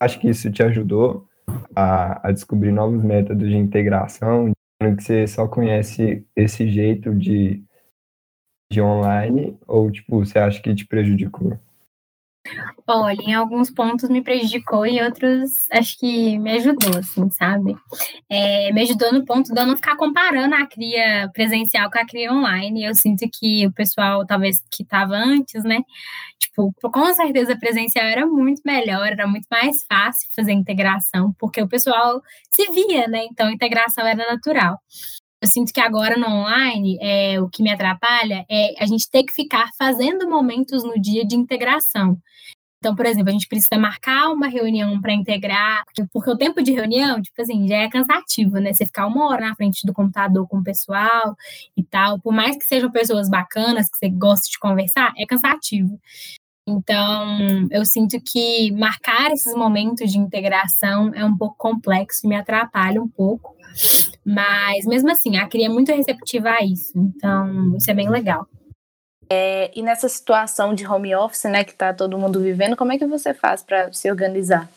Acho 0.00 0.20
que 0.20 0.28
isso 0.28 0.50
te 0.50 0.62
ajudou 0.62 1.28
a, 1.74 2.28
a 2.28 2.32
descobrir 2.32 2.72
novos 2.72 3.02
métodos 3.02 3.48
de 3.48 3.56
integração, 3.56 4.52
que 4.96 5.02
você 5.02 5.26
só 5.26 5.46
conhece 5.46 6.26
esse 6.34 6.68
jeito 6.68 7.14
de, 7.14 7.62
de 8.70 8.80
online 8.80 9.56
ou 9.66 9.90
tipo 9.90 10.24
você 10.24 10.38
acha 10.38 10.60
que 10.60 10.74
te 10.74 10.86
prejudicou? 10.86 11.58
Olha, 12.86 13.20
em 13.22 13.34
alguns 13.34 13.70
pontos 13.70 14.08
me 14.10 14.22
prejudicou 14.22 14.84
e 14.86 15.00
outros 15.02 15.50
acho 15.72 15.96
que 15.98 16.38
me 16.38 16.52
ajudou, 16.52 16.98
assim, 16.98 17.30
sabe? 17.30 17.76
É, 18.28 18.72
me 18.72 18.82
ajudou 18.82 19.12
no 19.12 19.24
ponto 19.24 19.52
de 19.54 19.60
eu 19.60 19.66
não 19.66 19.76
ficar 19.76 19.96
comparando 19.96 20.54
a 20.54 20.66
cria 20.66 21.30
presencial 21.32 21.90
com 21.90 21.98
a 21.98 22.06
cria 22.06 22.32
online. 22.32 22.84
Eu 22.84 22.94
sinto 22.94 23.24
que 23.32 23.66
o 23.66 23.72
pessoal, 23.72 24.26
talvez, 24.26 24.60
que 24.70 24.82
estava 24.82 25.14
antes, 25.14 25.62
né? 25.64 25.78
Tipo, 26.38 26.72
com 26.90 27.14
certeza 27.14 27.56
presencial 27.56 28.04
era 28.06 28.26
muito 28.26 28.62
melhor, 28.64 29.06
era 29.06 29.26
muito 29.26 29.46
mais 29.50 29.84
fácil 29.90 30.28
fazer 30.34 30.52
integração, 30.52 31.34
porque 31.38 31.62
o 31.62 31.68
pessoal 31.68 32.20
se 32.50 32.66
via, 32.72 33.06
né? 33.08 33.24
Então 33.30 33.48
a 33.48 33.52
integração 33.52 34.06
era 34.06 34.26
natural. 34.30 34.78
Eu 35.42 35.48
sinto 35.48 35.72
que 35.72 35.80
agora 35.80 36.16
no 36.16 36.28
online, 36.28 36.96
é, 37.00 37.40
o 37.40 37.48
que 37.48 37.64
me 37.64 37.70
atrapalha 37.72 38.46
é 38.48 38.80
a 38.80 38.86
gente 38.86 39.10
ter 39.10 39.24
que 39.24 39.32
ficar 39.32 39.70
fazendo 39.76 40.30
momentos 40.30 40.84
no 40.84 40.94
dia 41.00 41.26
de 41.26 41.34
integração. 41.34 42.16
Então, 42.78 42.94
por 42.94 43.06
exemplo, 43.06 43.30
a 43.30 43.32
gente 43.32 43.48
precisa 43.48 43.76
marcar 43.76 44.30
uma 44.30 44.46
reunião 44.46 45.00
para 45.00 45.12
integrar, 45.12 45.84
porque 46.12 46.30
o 46.30 46.36
tempo 46.36 46.62
de 46.62 46.72
reunião, 46.72 47.20
tipo 47.20 47.42
assim, 47.42 47.66
já 47.66 47.76
é 47.76 47.90
cansativo, 47.90 48.58
né? 48.58 48.72
Você 48.72 48.86
ficar 48.86 49.06
uma 49.06 49.26
hora 49.28 49.48
na 49.48 49.56
frente 49.56 49.84
do 49.84 49.92
computador 49.92 50.46
com 50.46 50.58
o 50.58 50.64
pessoal 50.64 51.36
e 51.76 51.82
tal, 51.82 52.20
por 52.20 52.32
mais 52.32 52.56
que 52.56 52.64
sejam 52.64 52.90
pessoas 52.90 53.28
bacanas, 53.28 53.88
que 53.90 53.98
você 53.98 54.08
gosta 54.10 54.48
de 54.48 54.58
conversar, 54.60 55.12
é 55.18 55.26
cansativo. 55.26 55.98
Então, 56.66 57.68
eu 57.70 57.84
sinto 57.84 58.20
que 58.20 58.70
marcar 58.72 59.32
esses 59.32 59.54
momentos 59.54 60.12
de 60.12 60.18
integração 60.18 61.12
é 61.14 61.24
um 61.24 61.36
pouco 61.36 61.56
complexo 61.58 62.24
e 62.24 62.28
me 62.28 62.36
atrapalha 62.36 63.02
um 63.02 63.08
pouco. 63.08 63.56
Mas, 64.24 64.86
mesmo 64.86 65.10
assim, 65.10 65.36
a 65.36 65.48
CRI 65.48 65.64
é 65.64 65.68
muito 65.68 65.92
receptiva 65.92 66.50
a 66.50 66.64
isso. 66.64 66.92
Então, 66.96 67.76
isso 67.76 67.90
é 67.90 67.94
bem 67.94 68.08
legal. 68.08 68.46
É, 69.30 69.70
e 69.74 69.82
nessa 69.82 70.08
situação 70.08 70.74
de 70.74 70.86
home 70.86 71.14
office, 71.14 71.44
né, 71.44 71.64
que 71.64 71.72
está 71.72 71.92
todo 71.92 72.18
mundo 72.18 72.40
vivendo, 72.40 72.76
como 72.76 72.92
é 72.92 72.98
que 72.98 73.06
você 73.06 73.32
faz 73.32 73.62
para 73.62 73.92
se 73.92 74.10
organizar? 74.10 74.68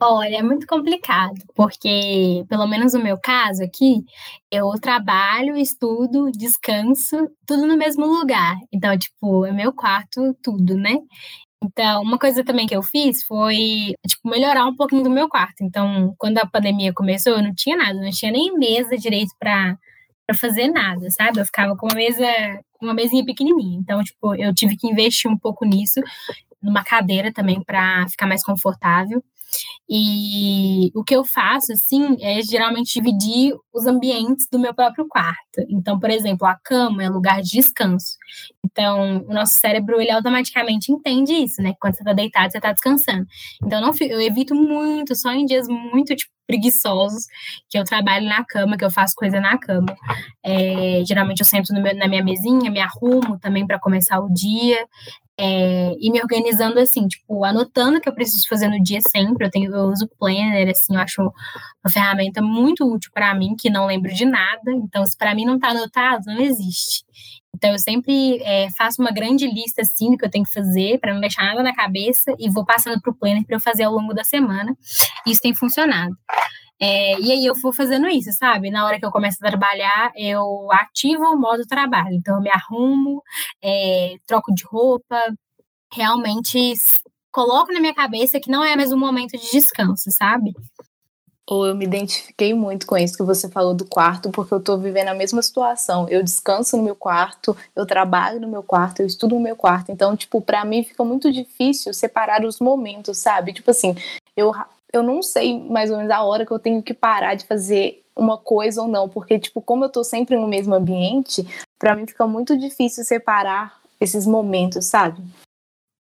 Olha, 0.00 0.38
é 0.38 0.42
muito 0.42 0.66
complicado, 0.66 1.34
porque, 1.54 2.44
pelo 2.48 2.66
menos 2.66 2.94
no 2.94 3.02
meu 3.02 3.16
caso 3.18 3.62
aqui, 3.62 4.04
eu 4.50 4.68
trabalho, 4.80 5.56
estudo, 5.56 6.30
descanso, 6.32 7.28
tudo 7.46 7.64
no 7.66 7.76
mesmo 7.76 8.04
lugar. 8.04 8.56
Então, 8.72 8.96
tipo, 8.98 9.46
é 9.46 9.52
meu 9.52 9.72
quarto, 9.72 10.34
tudo, 10.42 10.74
né? 10.76 10.96
Então, 11.64 12.02
uma 12.02 12.18
coisa 12.18 12.44
também 12.44 12.66
que 12.66 12.76
eu 12.76 12.82
fiz 12.82 13.24
foi, 13.24 13.94
tipo, 14.08 14.28
melhorar 14.30 14.66
um 14.66 14.76
pouquinho 14.76 15.04
do 15.04 15.10
meu 15.10 15.28
quarto. 15.28 15.62
Então, 15.62 16.14
quando 16.18 16.38
a 16.38 16.46
pandemia 16.46 16.92
começou, 16.94 17.34
eu 17.34 17.42
não 17.42 17.54
tinha 17.54 17.76
nada, 17.76 17.94
não 18.00 18.10
tinha 18.10 18.32
nem 18.32 18.54
mesa 18.58 18.96
direito 18.98 19.32
para 19.38 19.76
para 20.26 20.36
fazer 20.38 20.68
nada, 20.68 21.10
sabe? 21.10 21.40
Eu 21.40 21.46
ficava 21.46 21.76
com 21.76 21.86
uma 21.86 21.94
mesa, 21.96 22.24
uma 22.82 22.94
mesinha 22.94 23.24
pequenininha. 23.24 23.78
Então, 23.80 24.02
tipo, 24.04 24.34
eu 24.36 24.54
tive 24.54 24.76
que 24.76 24.88
investir 24.88 25.30
um 25.30 25.38
pouco 25.38 25.64
nisso, 25.66 26.00
numa 26.62 26.84
cadeira 26.84 27.32
também 27.32 27.62
para 27.64 28.08
ficar 28.08 28.26
mais 28.26 28.44
confortável. 28.44 29.22
E 29.88 30.90
o 30.94 31.04
que 31.04 31.14
eu 31.14 31.24
faço, 31.24 31.72
assim, 31.72 32.16
é 32.20 32.42
geralmente 32.42 32.94
dividir 32.94 33.54
os 33.72 33.86
ambientes 33.86 34.46
do 34.50 34.58
meu 34.58 34.74
próprio 34.74 35.06
quarto. 35.08 35.64
Então, 35.68 35.98
por 35.98 36.10
exemplo, 36.10 36.46
a 36.46 36.54
cama 36.54 37.02
é 37.02 37.08
lugar 37.08 37.42
de 37.42 37.50
descanso. 37.50 38.16
Então, 38.64 39.24
o 39.28 39.34
nosso 39.34 39.58
cérebro, 39.58 40.00
ele 40.00 40.10
automaticamente 40.10 40.90
entende 40.90 41.32
isso, 41.32 41.62
né? 41.62 41.74
Quando 41.80 41.96
você 41.96 42.04
tá 42.04 42.12
deitado, 42.12 42.52
você 42.52 42.60
tá 42.60 42.72
descansando. 42.72 43.26
Então, 43.62 43.80
não, 43.80 43.92
eu 44.00 44.20
evito 44.20 44.54
muito, 44.54 45.14
só 45.14 45.32
em 45.32 45.44
dias 45.44 45.68
muito, 45.68 46.14
tipo, 46.14 46.32
preguiçosos, 46.46 47.26
que 47.68 47.78
eu 47.78 47.84
trabalho 47.84 48.26
na 48.28 48.44
cama, 48.44 48.76
que 48.76 48.84
eu 48.84 48.90
faço 48.90 49.14
coisa 49.16 49.40
na 49.40 49.58
cama. 49.58 49.94
É, 50.44 51.02
geralmente 51.06 51.40
eu 51.40 51.46
sento 51.46 51.72
meu, 51.72 51.94
na 51.96 52.06
minha 52.06 52.22
mesinha, 52.22 52.70
me 52.70 52.80
arrumo 52.80 53.38
também 53.40 53.66
para 53.66 53.78
começar 53.78 54.20
o 54.20 54.32
dia. 54.32 54.86
É, 55.38 55.94
e 55.98 56.12
me 56.12 56.20
organizando 56.20 56.78
assim, 56.78 57.08
tipo, 57.08 57.44
anotando 57.44 57.98
o 57.98 58.00
que 58.00 58.08
eu 58.08 58.14
preciso 58.14 58.46
fazer 58.48 58.68
no 58.68 58.80
dia 58.82 59.00
sempre. 59.10 59.46
Eu 59.46 59.50
tenho, 59.50 59.74
eu 59.74 59.86
uso 59.86 60.08
Planner, 60.18 60.70
assim, 60.70 60.94
eu 60.94 61.00
acho 61.00 61.22
uma 61.22 61.92
ferramenta 61.92 62.40
muito 62.40 62.84
útil 62.84 63.10
para 63.12 63.34
mim, 63.34 63.56
que 63.58 63.68
não 63.68 63.86
lembro 63.86 64.12
de 64.14 64.24
nada. 64.24 64.70
Então, 64.70 65.04
se 65.04 65.16
para 65.16 65.34
mim 65.34 65.44
não 65.44 65.58
tá 65.58 65.68
anotado, 65.70 66.26
não 66.26 66.40
existe. 66.40 67.04
Então, 67.54 67.70
eu 67.70 67.78
sempre 67.78 68.40
é, 68.42 68.68
faço 68.76 69.00
uma 69.00 69.10
grande 69.10 69.46
lista, 69.46 69.82
assim, 69.82 70.10
do 70.10 70.18
que 70.18 70.24
eu 70.24 70.30
tenho 70.30 70.44
que 70.44 70.52
fazer, 70.52 70.98
para 70.98 71.12
não 71.12 71.20
deixar 71.20 71.44
nada 71.44 71.62
na 71.62 71.74
cabeça, 71.74 72.34
e 72.38 72.50
vou 72.50 72.64
passando 72.64 73.00
pro 73.00 73.14
Planner 73.14 73.44
para 73.44 73.56
eu 73.56 73.60
fazer 73.60 73.84
ao 73.84 73.92
longo 73.92 74.12
da 74.12 74.24
semana. 74.24 74.76
Isso 75.26 75.40
tem 75.40 75.54
funcionado. 75.54 76.16
É, 76.80 77.18
e 77.20 77.32
aí 77.32 77.46
eu 77.46 77.54
vou 77.54 77.72
fazendo 77.72 78.08
isso, 78.08 78.32
sabe? 78.32 78.70
Na 78.70 78.84
hora 78.84 78.98
que 78.98 79.06
eu 79.06 79.10
começo 79.10 79.38
a 79.40 79.48
trabalhar, 79.48 80.12
eu 80.16 80.68
ativo 80.72 81.24
o 81.24 81.36
modo 81.38 81.66
trabalho. 81.66 82.14
Então 82.14 82.36
eu 82.36 82.42
me 82.42 82.50
arrumo, 82.50 83.22
é, 83.62 84.16
troco 84.26 84.52
de 84.52 84.64
roupa, 84.64 85.16
realmente 85.92 86.74
coloco 87.30 87.72
na 87.72 87.80
minha 87.80 87.94
cabeça 87.94 88.40
que 88.40 88.50
não 88.50 88.62
é 88.64 88.76
mais 88.76 88.92
um 88.92 88.98
momento 88.98 89.32
de 89.38 89.50
descanso, 89.50 90.10
sabe? 90.10 90.52
Ou 91.46 91.66
eu 91.66 91.74
me 91.74 91.84
identifiquei 91.84 92.54
muito 92.54 92.86
com 92.86 92.96
isso 92.96 93.16
que 93.16 93.22
você 93.22 93.50
falou 93.50 93.74
do 93.74 93.84
quarto, 93.84 94.30
porque 94.30 94.54
eu 94.54 94.60
tô 94.60 94.78
vivendo 94.78 95.08
a 95.08 95.14
mesma 95.14 95.42
situação. 95.42 96.08
Eu 96.08 96.22
descanso 96.22 96.76
no 96.76 96.82
meu 96.82 96.96
quarto, 96.96 97.54
eu 97.76 97.84
trabalho 97.84 98.40
no 98.40 98.48
meu 98.48 98.62
quarto, 98.62 99.00
eu 99.00 99.06
estudo 99.06 99.34
no 99.34 99.40
meu 99.42 99.54
quarto. 99.54 99.92
Então, 99.92 100.16
tipo, 100.16 100.40
para 100.40 100.64
mim 100.64 100.82
fica 100.82 101.04
muito 101.04 101.30
difícil 101.30 101.92
separar 101.92 102.44
os 102.44 102.60
momentos, 102.60 103.18
sabe? 103.18 103.52
Tipo 103.52 103.70
assim, 103.70 103.94
eu 104.34 104.52
eu 104.94 105.02
não 105.02 105.22
sei 105.22 105.58
mais 105.58 105.90
ou 105.90 105.96
menos 105.96 106.10
a 106.12 106.22
hora 106.22 106.46
que 106.46 106.52
eu 106.52 106.58
tenho 106.58 106.82
que 106.82 106.94
parar 106.94 107.34
de 107.34 107.46
fazer 107.46 108.04
uma 108.16 108.38
coisa 108.38 108.82
ou 108.82 108.88
não, 108.88 109.08
porque 109.08 109.38
tipo, 109.38 109.60
como 109.60 109.84
eu 109.84 109.88
tô 109.88 110.04
sempre 110.04 110.36
no 110.36 110.46
mesmo 110.46 110.74
ambiente, 110.74 111.44
para 111.78 111.96
mim 111.96 112.06
fica 112.06 112.26
muito 112.26 112.56
difícil 112.56 113.04
separar 113.04 113.80
esses 114.00 114.26
momentos, 114.26 114.86
sabe? 114.86 115.20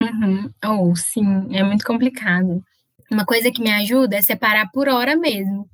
Uhum. 0.04 0.52
Oh, 0.64 0.96
sim, 0.96 1.56
é 1.56 1.64
muito 1.64 1.86
complicado. 1.86 2.64
Uma 3.10 3.26
coisa 3.26 3.52
que 3.52 3.62
me 3.62 3.72
ajuda 3.72 4.18
é 4.18 4.22
separar 4.22 4.70
por 4.72 4.88
hora 4.88 5.16
mesmo. 5.16 5.68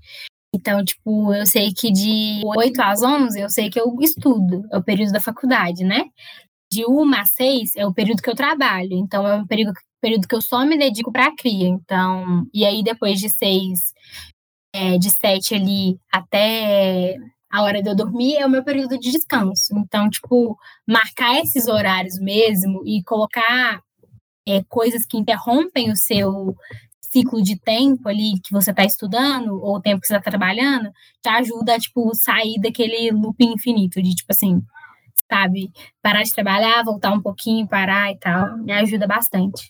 Então, 0.56 0.86
tipo, 0.86 1.34
eu 1.34 1.46
sei 1.46 1.74
que 1.74 1.92
de 1.92 2.42
8 2.46 2.80
às 2.80 3.02
11 3.02 3.40
eu 3.40 3.50
sei 3.50 3.70
que 3.70 3.80
eu 3.80 3.94
estudo, 4.00 4.66
é 4.72 4.78
o 4.78 4.84
período 4.84 5.12
da 5.12 5.20
faculdade, 5.20 5.84
né? 5.84 6.06
De 6.74 6.86
1 6.88 7.14
às 7.14 7.30
6 7.36 7.76
é 7.76 7.86
o 7.86 7.94
período 7.94 8.22
que 8.22 8.30
eu 8.30 8.36
trabalho. 8.36 8.94
Então, 8.94 9.28
é 9.28 9.36
um 9.36 9.46
período, 9.46 9.74
período 10.02 10.28
que 10.28 10.34
eu 10.34 10.42
só 10.42 10.66
me 10.66 10.76
dedico 10.76 11.12
para 11.12 11.28
a 11.28 11.36
cria. 11.36 11.68
Então, 11.68 12.48
e 12.52 12.66
aí 12.66 12.84
depois 12.84 13.20
de 13.20 13.30
seis, 13.30 13.94
é, 14.74 14.98
de 14.98 15.12
sete 15.12 15.54
ali 15.54 15.98
até 16.12 17.16
a 17.52 17.62
hora 17.62 17.84
de 17.84 17.90
eu 17.90 17.96
dormir 17.96 18.38
é 18.38 18.46
o 18.46 18.50
meu 18.50 18.64
período 18.64 18.98
de 18.98 19.12
descanso. 19.12 19.78
Então, 19.78 20.10
tipo, 20.10 20.58
marcar 20.88 21.40
esses 21.40 21.68
horários 21.68 22.20
mesmo 22.20 22.82
e 22.88 23.04
colocar 23.04 23.80
é, 24.48 24.64
coisas 24.68 25.06
que 25.06 25.18
interrompem 25.18 25.92
o 25.92 25.96
seu 25.96 26.56
ciclo 27.00 27.44
de 27.44 27.60
tempo 27.60 28.10
ali 28.10 28.42
que 28.44 28.52
você 28.52 28.72
está 28.72 28.84
estudando 28.84 29.54
ou 29.62 29.76
o 29.76 29.82
tempo 29.82 30.02
que 30.02 30.08
você 30.08 30.18
está 30.18 30.32
trabalhando, 30.32 30.90
te 31.22 31.30
ajuda 31.30 31.76
a, 31.76 31.80
tipo, 31.80 32.12
sair 32.16 32.60
daquele 32.60 33.12
loop 33.12 33.36
infinito 33.40 34.02
de, 34.02 34.16
tipo 34.16 34.32
assim, 34.32 34.60
sabe, 35.32 35.72
parar 36.02 36.24
de 36.24 36.34
trabalhar, 36.34 36.84
voltar 36.84 37.12
um 37.12 37.22
pouquinho, 37.22 37.68
parar 37.68 38.12
e 38.12 38.18
tal, 38.18 38.58
me 38.58 38.72
ajuda 38.72 39.08
bastante. 39.08 39.70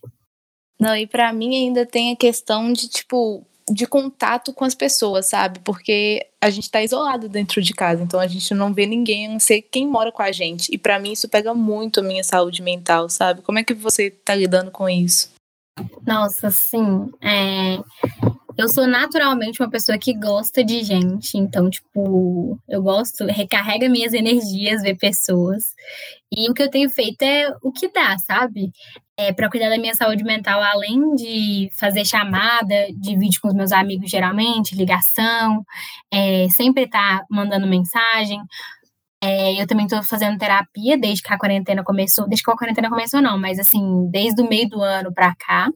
Não, 0.80 0.96
e 0.96 1.08
para 1.08 1.32
mim 1.32 1.56
ainda 1.56 1.86
tem 1.86 2.12
a 2.12 2.16
questão 2.16 2.74
de, 2.74 2.90
tipo, 2.90 3.46
de 3.70 3.88
contato 3.88 4.54
com 4.54 4.66
as 4.66 4.76
pessoas, 4.76 5.28
sabe? 5.28 5.60
Porque 5.60 6.28
a 6.42 6.50
gente 6.50 6.70
tá 6.70 6.84
isolado 6.84 7.30
dentro 7.30 7.62
de 7.62 7.74
casa, 7.74 8.04
então 8.04 8.20
a 8.20 8.28
gente 8.28 8.54
não 8.54 8.74
vê 8.74 8.86
ninguém, 8.86 9.28
a 9.28 9.30
não 9.32 9.40
ser 9.40 9.62
quem 9.62 9.88
mora 9.88 10.12
com 10.12 10.22
a 10.22 10.32
gente. 10.32 10.74
E 10.74 10.78
para 10.78 11.00
mim 11.00 11.14
isso 11.14 11.30
pega 11.30 11.54
muito 11.54 12.00
a 12.00 12.04
minha 12.04 12.24
saúde 12.24 12.62
mental, 12.62 13.10
sabe? 13.10 13.42
Como 13.42 13.60
é 13.60 13.64
que 13.64 13.74
você 13.74 14.10
tá 14.10 14.36
lidando 14.36 14.72
com 14.72 14.90
isso? 14.90 15.32
Nossa, 16.06 16.52
sim. 16.52 17.10
É... 17.22 17.80
Eu 18.55 18.69
sou 18.69 18.86
naturalmente 18.86 19.62
uma 19.62 19.69
pessoa 19.69 19.98
que 19.98 20.13
gosta 20.13 20.63
de 20.63 20.83
gente, 20.83 21.38
então, 21.38 21.69
tipo, 21.69 22.60
eu 22.69 22.83
gosto, 22.83 23.25
recarrega 23.25 23.89
minhas 23.89 24.13
energias 24.13 24.83
ver 24.83 24.95
pessoas. 24.95 25.74
E 26.31 26.50
o 26.50 26.53
que 26.53 26.62
eu 26.62 26.69
tenho 26.69 26.89
feito 26.89 27.24
é 27.24 27.51
o 27.63 27.72
que 27.72 27.91
dá, 27.91 28.15
sabe? 28.19 28.72
É, 29.17 29.33
para 29.33 29.50
cuidar 29.50 29.69
da 29.69 29.77
minha 29.77 29.95
saúde 29.95 30.24
mental, 30.24 30.62
além 30.62 31.15
de 31.15 31.69
fazer 31.79 32.05
chamada 32.05 32.88
de 32.95 33.17
vídeo 33.17 33.39
com 33.41 33.48
os 33.48 33.55
meus 33.55 33.72
amigos, 33.72 34.10
geralmente, 34.10 34.75
ligação, 34.75 35.65
é, 36.12 36.48
sempre 36.50 36.88
tá 36.88 37.25
mandando 37.29 37.67
mensagem. 37.67 38.39
É, 39.24 39.60
eu 39.62 39.65
também 39.65 39.86
estou 39.86 40.03
fazendo 40.03 40.38
terapia 40.38 40.98
desde 40.98 41.24
que 41.24 41.33
a 41.33 41.39
quarentena 41.39 41.83
começou, 41.83 42.27
desde 42.27 42.43
que 42.43 42.51
a 42.51 42.55
quarentena 42.55 42.89
começou, 42.89 43.22
não, 43.22 43.38
mas 43.38 43.57
assim, 43.57 44.07
desde 44.12 44.41
o 44.41 44.50
meio 44.50 44.69
do 44.69 44.81
ano 44.81 45.13
para 45.13 45.33
cá 45.36 45.69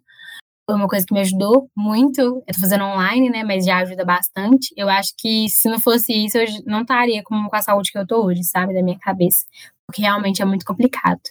foi 0.70 0.76
uma 0.76 0.88
coisa 0.88 1.06
que 1.06 1.14
me 1.14 1.22
ajudou 1.22 1.70
muito. 1.76 2.22
Eu 2.22 2.54
tô 2.54 2.60
fazendo 2.60 2.84
online, 2.84 3.30
né? 3.30 3.44
Mas 3.44 3.66
já 3.66 3.78
ajuda 3.78 4.04
bastante. 4.04 4.74
Eu 4.76 4.90
acho 4.90 5.14
que 5.18 5.48
se 5.50 5.70
não 5.70 5.80
fosse 5.80 6.14
isso, 6.14 6.38
eu 6.38 6.46
não 6.66 6.82
estaria 6.82 7.24
com, 7.24 7.48
a 7.52 7.62
saúde 7.62 7.92
que 7.92 7.98
eu 7.98 8.06
tô 8.06 8.26
hoje, 8.26 8.44
sabe? 8.44 8.74
Da 8.74 8.84
minha 8.84 9.00
cabeça. 9.00 9.46
Porque 9.86 10.02
realmente 10.02 10.42
é 10.42 10.46
muito 10.46 10.66
complicado. 10.66 11.22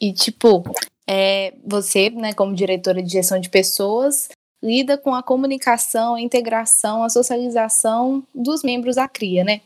E, 0.00 0.12
tipo, 0.12 0.64
é, 1.08 1.54
você, 1.64 2.10
né, 2.10 2.34
como 2.34 2.54
diretora 2.54 3.00
de 3.00 3.08
gestão 3.08 3.38
de 3.38 3.48
pessoas, 3.48 4.28
lida 4.62 4.98
com 4.98 5.14
a 5.14 5.22
comunicação, 5.22 6.16
a 6.16 6.20
integração, 6.20 7.04
a 7.04 7.08
socialização 7.08 8.26
dos 8.34 8.64
membros 8.64 8.96
da 8.96 9.06
CRIA, 9.06 9.44
né? 9.44 9.60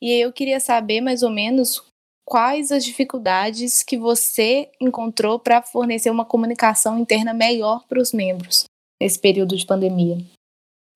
E 0.00 0.12
eu 0.20 0.30
queria 0.30 0.60
saber 0.60 1.00
mais 1.00 1.22
ou 1.22 1.30
menos 1.30 1.82
quais 2.24 2.70
as 2.70 2.84
dificuldades 2.84 3.82
que 3.82 3.98
você 3.98 4.70
encontrou 4.80 5.38
para 5.38 5.62
fornecer 5.62 6.10
uma 6.10 6.24
comunicação 6.24 6.98
interna 6.98 7.34
melhor 7.34 7.84
para 7.88 8.00
os 8.00 8.12
membros 8.12 8.64
nesse 9.00 9.18
período 9.18 9.56
de 9.56 9.66
pandemia? 9.66 10.18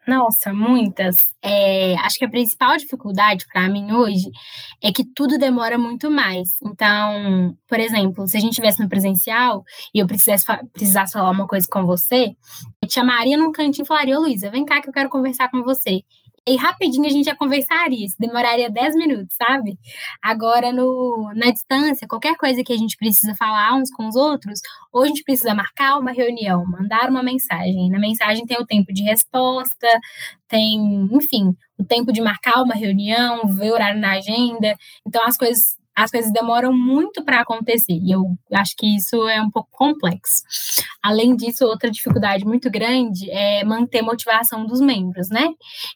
Nossa, 0.06 0.52
muitas. 0.52 1.16
É, 1.42 1.96
acho 1.96 2.16
que 2.18 2.24
a 2.24 2.30
principal 2.30 2.76
dificuldade 2.76 3.44
para 3.52 3.68
mim 3.68 3.90
hoje 3.92 4.30
é 4.80 4.92
que 4.92 5.04
tudo 5.04 5.36
demora 5.36 5.76
muito 5.76 6.08
mais. 6.08 6.48
Então, 6.64 7.56
por 7.66 7.80
exemplo, 7.80 8.26
se 8.28 8.36
a 8.36 8.40
gente 8.40 8.50
estivesse 8.52 8.80
no 8.80 8.88
presencial 8.88 9.64
e 9.92 9.98
eu 9.98 10.06
precisasse, 10.06 10.44
precisasse 10.72 11.12
falar 11.12 11.30
uma 11.30 11.48
coisa 11.48 11.66
com 11.68 11.84
você, 11.84 12.36
eu 12.80 12.88
te 12.88 12.94
chamaria 12.94 13.36
num 13.36 13.50
cantinho 13.50 13.84
e 13.84 13.86
falaria, 13.88 14.16
Luísa, 14.16 14.48
vem 14.48 14.64
cá 14.64 14.80
que 14.80 14.88
eu 14.88 14.92
quero 14.92 15.10
conversar 15.10 15.50
com 15.50 15.64
você 15.64 16.02
e 16.46 16.56
rapidinho 16.56 17.06
a 17.06 17.10
gente 17.10 17.24
já 17.24 17.34
conversaria, 17.34 18.06
isso 18.06 18.16
demoraria 18.18 18.70
10 18.70 18.94
minutos, 18.94 19.34
sabe? 19.36 19.76
Agora, 20.22 20.72
no, 20.72 21.32
na 21.34 21.50
distância, 21.50 22.06
qualquer 22.06 22.36
coisa 22.36 22.62
que 22.62 22.72
a 22.72 22.76
gente 22.76 22.96
precisa 22.96 23.34
falar 23.34 23.74
uns 23.74 23.90
com 23.90 24.06
os 24.06 24.14
outros, 24.14 24.60
ou 24.92 25.02
a 25.02 25.08
gente 25.08 25.24
precisa 25.24 25.54
marcar 25.54 25.98
uma 25.98 26.12
reunião, 26.12 26.64
mandar 26.64 27.10
uma 27.10 27.22
mensagem. 27.22 27.90
Na 27.90 27.98
mensagem 27.98 28.46
tem 28.46 28.58
o 28.58 28.66
tempo 28.66 28.92
de 28.92 29.02
resposta, 29.02 29.88
tem, 30.48 31.08
enfim, 31.12 31.56
o 31.76 31.84
tempo 31.84 32.12
de 32.12 32.20
marcar 32.20 32.62
uma 32.62 32.74
reunião, 32.74 33.48
ver 33.48 33.70
o 33.70 33.74
horário 33.74 34.00
na 34.00 34.12
agenda. 34.12 34.76
Então, 35.04 35.24
as 35.26 35.36
coisas 35.36 35.76
as 35.96 36.10
coisas 36.10 36.30
demoram 36.30 36.72
muito 36.74 37.24
para 37.24 37.40
acontecer. 37.40 37.94
E 37.94 38.12
eu 38.12 38.36
acho 38.52 38.76
que 38.76 38.96
isso 38.96 39.26
é 39.28 39.40
um 39.40 39.50
pouco 39.50 39.70
complexo. 39.72 40.42
Além 41.02 41.34
disso, 41.34 41.64
outra 41.64 41.90
dificuldade 41.90 42.44
muito 42.44 42.70
grande 42.70 43.30
é 43.30 43.64
manter 43.64 44.00
a 44.00 44.02
motivação 44.02 44.66
dos 44.66 44.80
membros, 44.80 45.30
né? 45.30 45.48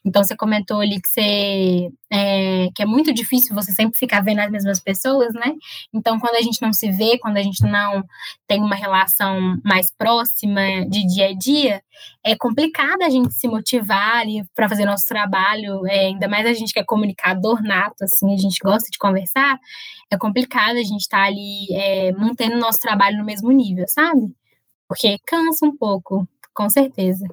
Então, 0.03 0.23
você 0.23 0.35
comentou 0.35 0.79
ali 0.79 0.99
que 0.99 1.07
você 1.07 1.91
é, 2.11 2.69
que 2.75 2.81
é 2.81 2.85
muito 2.85 3.13
difícil 3.13 3.55
você 3.55 3.71
sempre 3.71 3.97
ficar 3.97 4.21
vendo 4.21 4.39
as 4.39 4.51
mesmas 4.51 4.79
pessoas, 4.79 5.33
né? 5.33 5.53
Então, 5.93 6.19
quando 6.19 6.35
a 6.35 6.41
gente 6.41 6.61
não 6.61 6.73
se 6.73 6.91
vê, 6.91 7.19
quando 7.19 7.37
a 7.37 7.43
gente 7.43 7.61
não 7.63 8.03
tem 8.47 8.59
uma 8.59 8.75
relação 8.75 9.57
mais 9.63 9.93
próxima 9.95 10.61
de 10.89 11.05
dia 11.07 11.29
a 11.29 11.33
dia, 11.33 11.81
é 12.23 12.35
complicado 12.35 13.03
a 13.03 13.09
gente 13.09 13.33
se 13.33 13.47
motivar 13.47 14.23
para 14.53 14.67
fazer 14.67 14.85
nosso 14.85 15.05
trabalho, 15.07 15.85
é, 15.87 16.07
ainda 16.07 16.27
mais 16.27 16.45
a 16.45 16.53
gente 16.53 16.73
que 16.73 16.79
é 16.79 16.83
comunicador 16.83 17.61
nato, 17.63 18.03
assim, 18.03 18.33
a 18.33 18.37
gente 18.37 18.57
gosta 18.63 18.89
de 18.91 18.97
conversar, 18.97 19.57
é 20.09 20.17
complicado 20.17 20.77
a 20.77 20.83
gente 20.83 21.01
estar 21.01 21.17
tá 21.17 21.23
ali 21.25 21.67
é, 21.71 22.11
mantendo 22.13 22.55
o 22.55 22.59
nosso 22.59 22.79
trabalho 22.79 23.17
no 23.17 23.25
mesmo 23.25 23.51
nível, 23.51 23.85
sabe? 23.87 24.33
Porque 24.87 25.17
cansa 25.25 25.65
um 25.65 25.75
pouco, 25.75 26.27
com 26.53 26.69
certeza. 26.69 27.25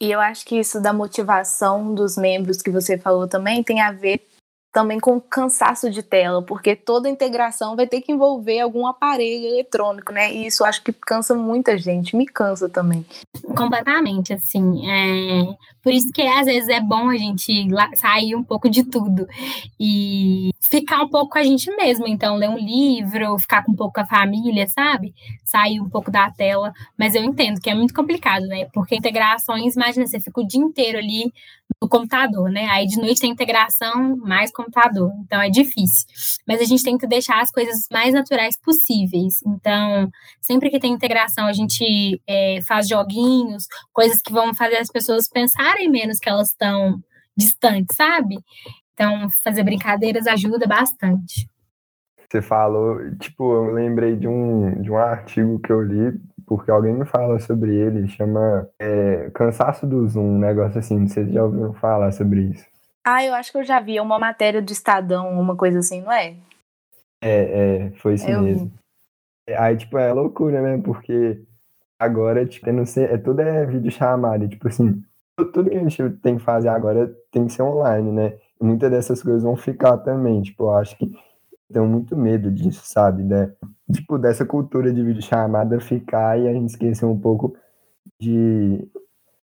E 0.00 0.10
eu 0.10 0.20
acho 0.20 0.44
que 0.44 0.56
isso 0.56 0.80
da 0.80 0.92
motivação 0.92 1.94
dos 1.94 2.16
membros 2.16 2.60
que 2.60 2.70
você 2.70 2.98
falou 2.98 3.26
também 3.26 3.62
tem 3.62 3.80
a 3.80 3.92
ver 3.92 4.26
também 4.74 4.98
com 4.98 5.20
cansaço 5.20 5.88
de 5.88 6.02
tela, 6.02 6.42
porque 6.42 6.74
toda 6.74 7.08
integração 7.08 7.76
vai 7.76 7.86
ter 7.86 8.00
que 8.00 8.10
envolver 8.10 8.58
algum 8.58 8.88
aparelho 8.88 9.46
eletrônico, 9.46 10.12
né? 10.12 10.34
E 10.34 10.46
isso 10.46 10.64
acho 10.64 10.82
que 10.82 10.92
cansa 10.92 11.32
muita 11.32 11.78
gente, 11.78 12.16
me 12.16 12.26
cansa 12.26 12.68
também. 12.68 13.06
Completamente, 13.56 14.32
assim. 14.32 14.84
É... 14.90 15.56
Por 15.80 15.92
isso 15.92 16.10
que 16.12 16.22
às 16.22 16.46
vezes 16.46 16.68
é 16.68 16.80
bom 16.80 17.08
a 17.08 17.16
gente 17.16 17.68
sair 17.94 18.34
um 18.34 18.42
pouco 18.42 18.68
de 18.68 18.82
tudo 18.82 19.28
e 19.78 20.50
ficar 20.58 21.02
um 21.02 21.08
pouco 21.08 21.32
com 21.32 21.38
a 21.38 21.44
gente 21.44 21.70
mesmo. 21.76 22.08
Então, 22.08 22.34
ler 22.34 22.48
um 22.48 22.58
livro, 22.58 23.38
ficar 23.38 23.62
com 23.62 23.70
um 23.70 23.76
pouco 23.76 23.94
com 23.94 24.00
a 24.00 24.06
família, 24.06 24.66
sabe? 24.66 25.14
Sair 25.44 25.80
um 25.80 25.88
pouco 25.88 26.10
da 26.10 26.30
tela. 26.32 26.72
Mas 26.98 27.14
eu 27.14 27.22
entendo 27.22 27.60
que 27.60 27.70
é 27.70 27.74
muito 27.74 27.94
complicado, 27.94 28.46
né? 28.46 28.64
Porque 28.72 28.96
integrações, 28.96 29.76
imagina, 29.76 30.06
você 30.06 30.18
fica 30.18 30.40
o 30.40 30.46
dia 30.46 30.60
inteiro 30.60 30.98
ali 30.98 31.32
no 31.80 31.88
computador, 31.88 32.50
né? 32.50 32.66
Aí 32.70 32.86
de 32.86 32.96
noite 32.96 33.20
tem 33.20 33.30
integração 33.30 34.16
mais 34.16 34.50
computador, 34.52 35.10
então 35.24 35.40
é 35.40 35.48
difícil. 35.48 36.06
Mas 36.46 36.60
a 36.60 36.64
gente 36.64 36.82
tem 36.82 36.96
que 36.96 37.06
deixar 37.06 37.40
as 37.40 37.50
coisas 37.50 37.86
mais 37.90 38.14
naturais 38.14 38.58
possíveis. 38.58 39.40
Então, 39.46 40.08
sempre 40.40 40.70
que 40.70 40.78
tem 40.78 40.92
integração, 40.92 41.46
a 41.46 41.52
gente 41.52 42.20
é, 42.26 42.60
faz 42.62 42.88
joguinhos, 42.88 43.66
coisas 43.92 44.20
que 44.20 44.32
vão 44.32 44.54
fazer 44.54 44.76
as 44.76 44.88
pessoas 44.88 45.28
pensarem 45.28 45.90
menos 45.90 46.18
que 46.18 46.28
elas 46.28 46.48
estão 46.50 46.98
distantes, 47.36 47.96
sabe? 47.96 48.36
Então, 48.94 49.28
fazer 49.42 49.64
brincadeiras 49.64 50.26
ajuda 50.26 50.66
bastante. 50.66 51.48
Você 52.30 52.40
falou, 52.40 52.98
tipo, 53.16 53.44
eu 53.52 53.72
lembrei 53.72 54.16
de 54.16 54.26
um, 54.26 54.80
de 54.82 54.90
um 54.90 54.96
artigo 54.96 55.58
que 55.60 55.70
eu 55.70 55.82
li 55.82 56.20
porque 56.46 56.70
alguém 56.70 56.94
me 56.94 57.04
fala 57.04 57.38
sobre 57.38 57.74
ele, 57.74 58.08
chama 58.08 58.68
é, 58.78 59.30
Cansaço 59.30 59.86
do 59.86 60.06
Zoom, 60.06 60.36
um 60.36 60.38
negócio 60.38 60.78
assim, 60.78 61.06
vocês 61.06 61.30
já 61.32 61.44
ouviram 61.44 61.72
falar 61.74 62.12
sobre 62.12 62.42
isso? 62.42 62.66
Ah, 63.06 63.24
eu 63.24 63.34
acho 63.34 63.52
que 63.52 63.58
eu 63.58 63.64
já 63.64 63.80
vi, 63.80 63.96
é 63.96 64.02
uma 64.02 64.18
matéria 64.18 64.62
do 64.62 64.72
Estadão, 64.72 65.38
uma 65.38 65.56
coisa 65.56 65.78
assim, 65.78 66.00
não 66.02 66.12
é? 66.12 66.36
É, 67.22 67.86
é, 67.86 67.90
foi 67.98 68.14
isso 68.14 68.28
eu 68.28 68.42
mesmo. 68.42 68.72
Aí, 69.58 69.76
tipo, 69.76 69.98
é 69.98 70.12
loucura, 70.12 70.62
né, 70.62 70.80
porque 70.82 71.42
agora, 71.98 72.46
tipo, 72.46 72.70
não 72.72 72.86
sei, 72.86 73.04
é 73.04 73.18
tudo 73.18 73.40
é 73.40 73.66
vídeo 73.66 73.90
chamada, 73.90 74.48
tipo 74.48 74.68
assim, 74.68 75.02
tudo 75.36 75.70
que 75.70 75.76
a 75.76 75.80
gente 75.80 76.10
tem 76.22 76.36
que 76.36 76.42
fazer 76.42 76.68
agora 76.68 77.12
tem 77.30 77.46
que 77.46 77.52
ser 77.52 77.62
online, 77.62 78.12
né? 78.12 78.38
Muitas 78.60 78.90
dessas 78.90 79.22
coisas 79.22 79.42
vão 79.42 79.56
ficar 79.56 79.98
também, 79.98 80.40
tipo, 80.42 80.64
eu 80.64 80.70
acho 80.76 80.96
que 80.96 81.12
tenho 81.74 81.86
muito 81.86 82.16
medo 82.16 82.50
disso, 82.50 82.82
sabe? 82.84 83.22
Né? 83.22 83.52
Tipo, 83.92 84.18
dessa 84.18 84.46
cultura 84.46 84.92
de 84.92 85.02
videochamada 85.02 85.80
ficar 85.80 86.38
e 86.38 86.48
a 86.48 86.52
gente 86.52 86.70
esquecer 86.70 87.04
um 87.04 87.18
pouco 87.18 87.56
de 88.20 88.88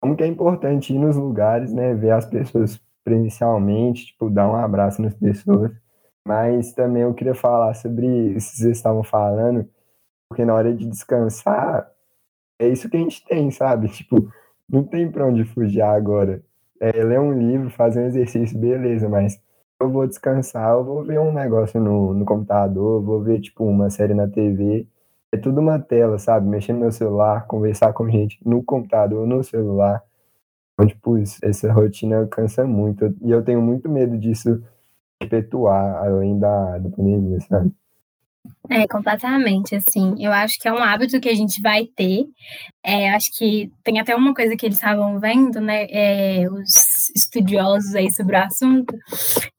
como 0.02 0.16
que 0.16 0.24
é 0.24 0.28
importante 0.28 0.94
ir 0.94 1.00
nos 1.00 1.16
lugares, 1.16 1.74
né? 1.74 1.94
Ver 1.94 2.12
as 2.12 2.26
pessoas 2.26 2.82
presencialmente, 3.04 4.08
tipo, 4.08 4.30
dar 4.30 4.50
um 4.50 4.56
abraço 4.56 5.02
nas 5.02 5.14
pessoas. 5.14 5.72
Mas 6.26 6.74
também 6.74 7.04
eu 7.04 7.14
queria 7.14 7.36
falar 7.36 7.74
sobre 7.74 8.06
isso 8.36 8.52
que 8.52 8.58
vocês 8.58 8.78
estavam 8.78 9.04
falando, 9.04 9.68
porque 10.30 10.44
na 10.44 10.54
hora 10.54 10.74
de 10.74 10.86
descansar, 10.88 11.90
é 12.60 12.68
isso 12.68 12.90
que 12.90 12.98
a 12.98 13.00
gente 13.00 13.26
tem, 13.26 13.52
sabe? 13.52 13.88
Tipo, 13.96 14.32
não 14.70 14.84
tem 14.84 15.10
pra 15.10 15.26
onde 15.26 15.46
fugir 15.46 15.82
agora. 15.82 16.44
É, 16.80 16.92
ler 17.04 17.20
um 17.20 17.34
livro, 17.34 17.70
fazer 17.70 18.02
um 18.02 18.08
exercício, 18.08 18.58
beleza, 18.58 19.08
mas 19.10 19.40
eu 19.80 19.90
vou 19.92 20.08
descansar, 20.08 20.74
eu 20.74 20.84
vou 20.84 21.04
ver 21.04 21.20
um 21.20 21.32
negócio 21.32 21.80
no, 21.80 22.14
no 22.14 22.26
computador, 22.26 23.02
vou 23.02 23.22
ver, 23.22 23.40
tipo, 23.42 23.64
uma 23.64 23.90
série 23.90 24.14
na 24.14 24.28
TV. 24.28 24.88
É 25.32 25.38
tudo 25.38 25.60
uma 25.62 25.80
tela, 25.80 26.18
sabe? 26.18 26.48
Mexer 26.48 26.74
no 26.74 26.80
meu 26.80 26.92
celular, 26.92 27.46
conversar 27.48 27.94
com 27.94 28.10
gente 28.10 28.40
no 28.46 28.64
computador, 28.64 29.28
no 29.28 29.44
celular. 29.44 30.04
Então, 30.74 30.88
tipo, 30.88 31.18
essa 31.44 31.72
rotina 31.72 32.28
cansa 32.28 32.66
muito. 32.66 33.16
E 33.22 33.32
eu 33.32 33.44
tenho 33.44 33.62
muito 33.62 33.90
medo 33.90 34.18
disso 34.18 34.64
perpetuar 35.20 36.06
além 36.06 36.40
da, 36.40 36.78
da 36.78 36.90
pandemia, 36.90 37.40
sabe? 37.42 37.72
É, 38.70 38.88
completamente, 38.88 39.76
assim. 39.76 40.16
Eu 40.20 40.32
acho 40.32 40.60
que 40.60 40.68
é 40.68 40.74
um 40.74 40.78
hábito 40.78 41.20
que 41.20 41.30
a 41.30 41.36
gente 41.36 41.62
vai 41.62 41.86
ter. 41.86 42.26
É, 42.84 43.10
acho 43.12 43.38
que 43.38 43.72
tem 43.84 44.00
até 44.00 44.16
uma 44.16 44.34
coisa 44.34 44.56
que 44.56 44.66
eles 44.66 44.78
estavam 44.78 45.20
vendo, 45.20 45.60
né? 45.60 45.88
É, 45.90 46.50
os 46.50 46.97
estudiosos 47.16 47.96
aí 47.96 48.12
sobre 48.12 48.36
o 48.36 48.40
assunto, 48.40 48.96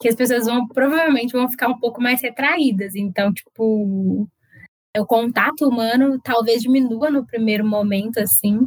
que 0.00 0.08
as 0.08 0.14
pessoas 0.14 0.46
vão 0.46 0.66
provavelmente 0.68 1.32
vão 1.32 1.48
ficar 1.48 1.68
um 1.68 1.78
pouco 1.78 2.00
mais 2.00 2.20
retraídas. 2.22 2.94
Então, 2.94 3.32
tipo, 3.32 4.28
o 4.96 5.06
contato 5.06 5.68
humano 5.68 6.18
talvez 6.22 6.62
diminua 6.62 7.10
no 7.10 7.26
primeiro 7.26 7.64
momento, 7.66 8.18
assim, 8.18 8.60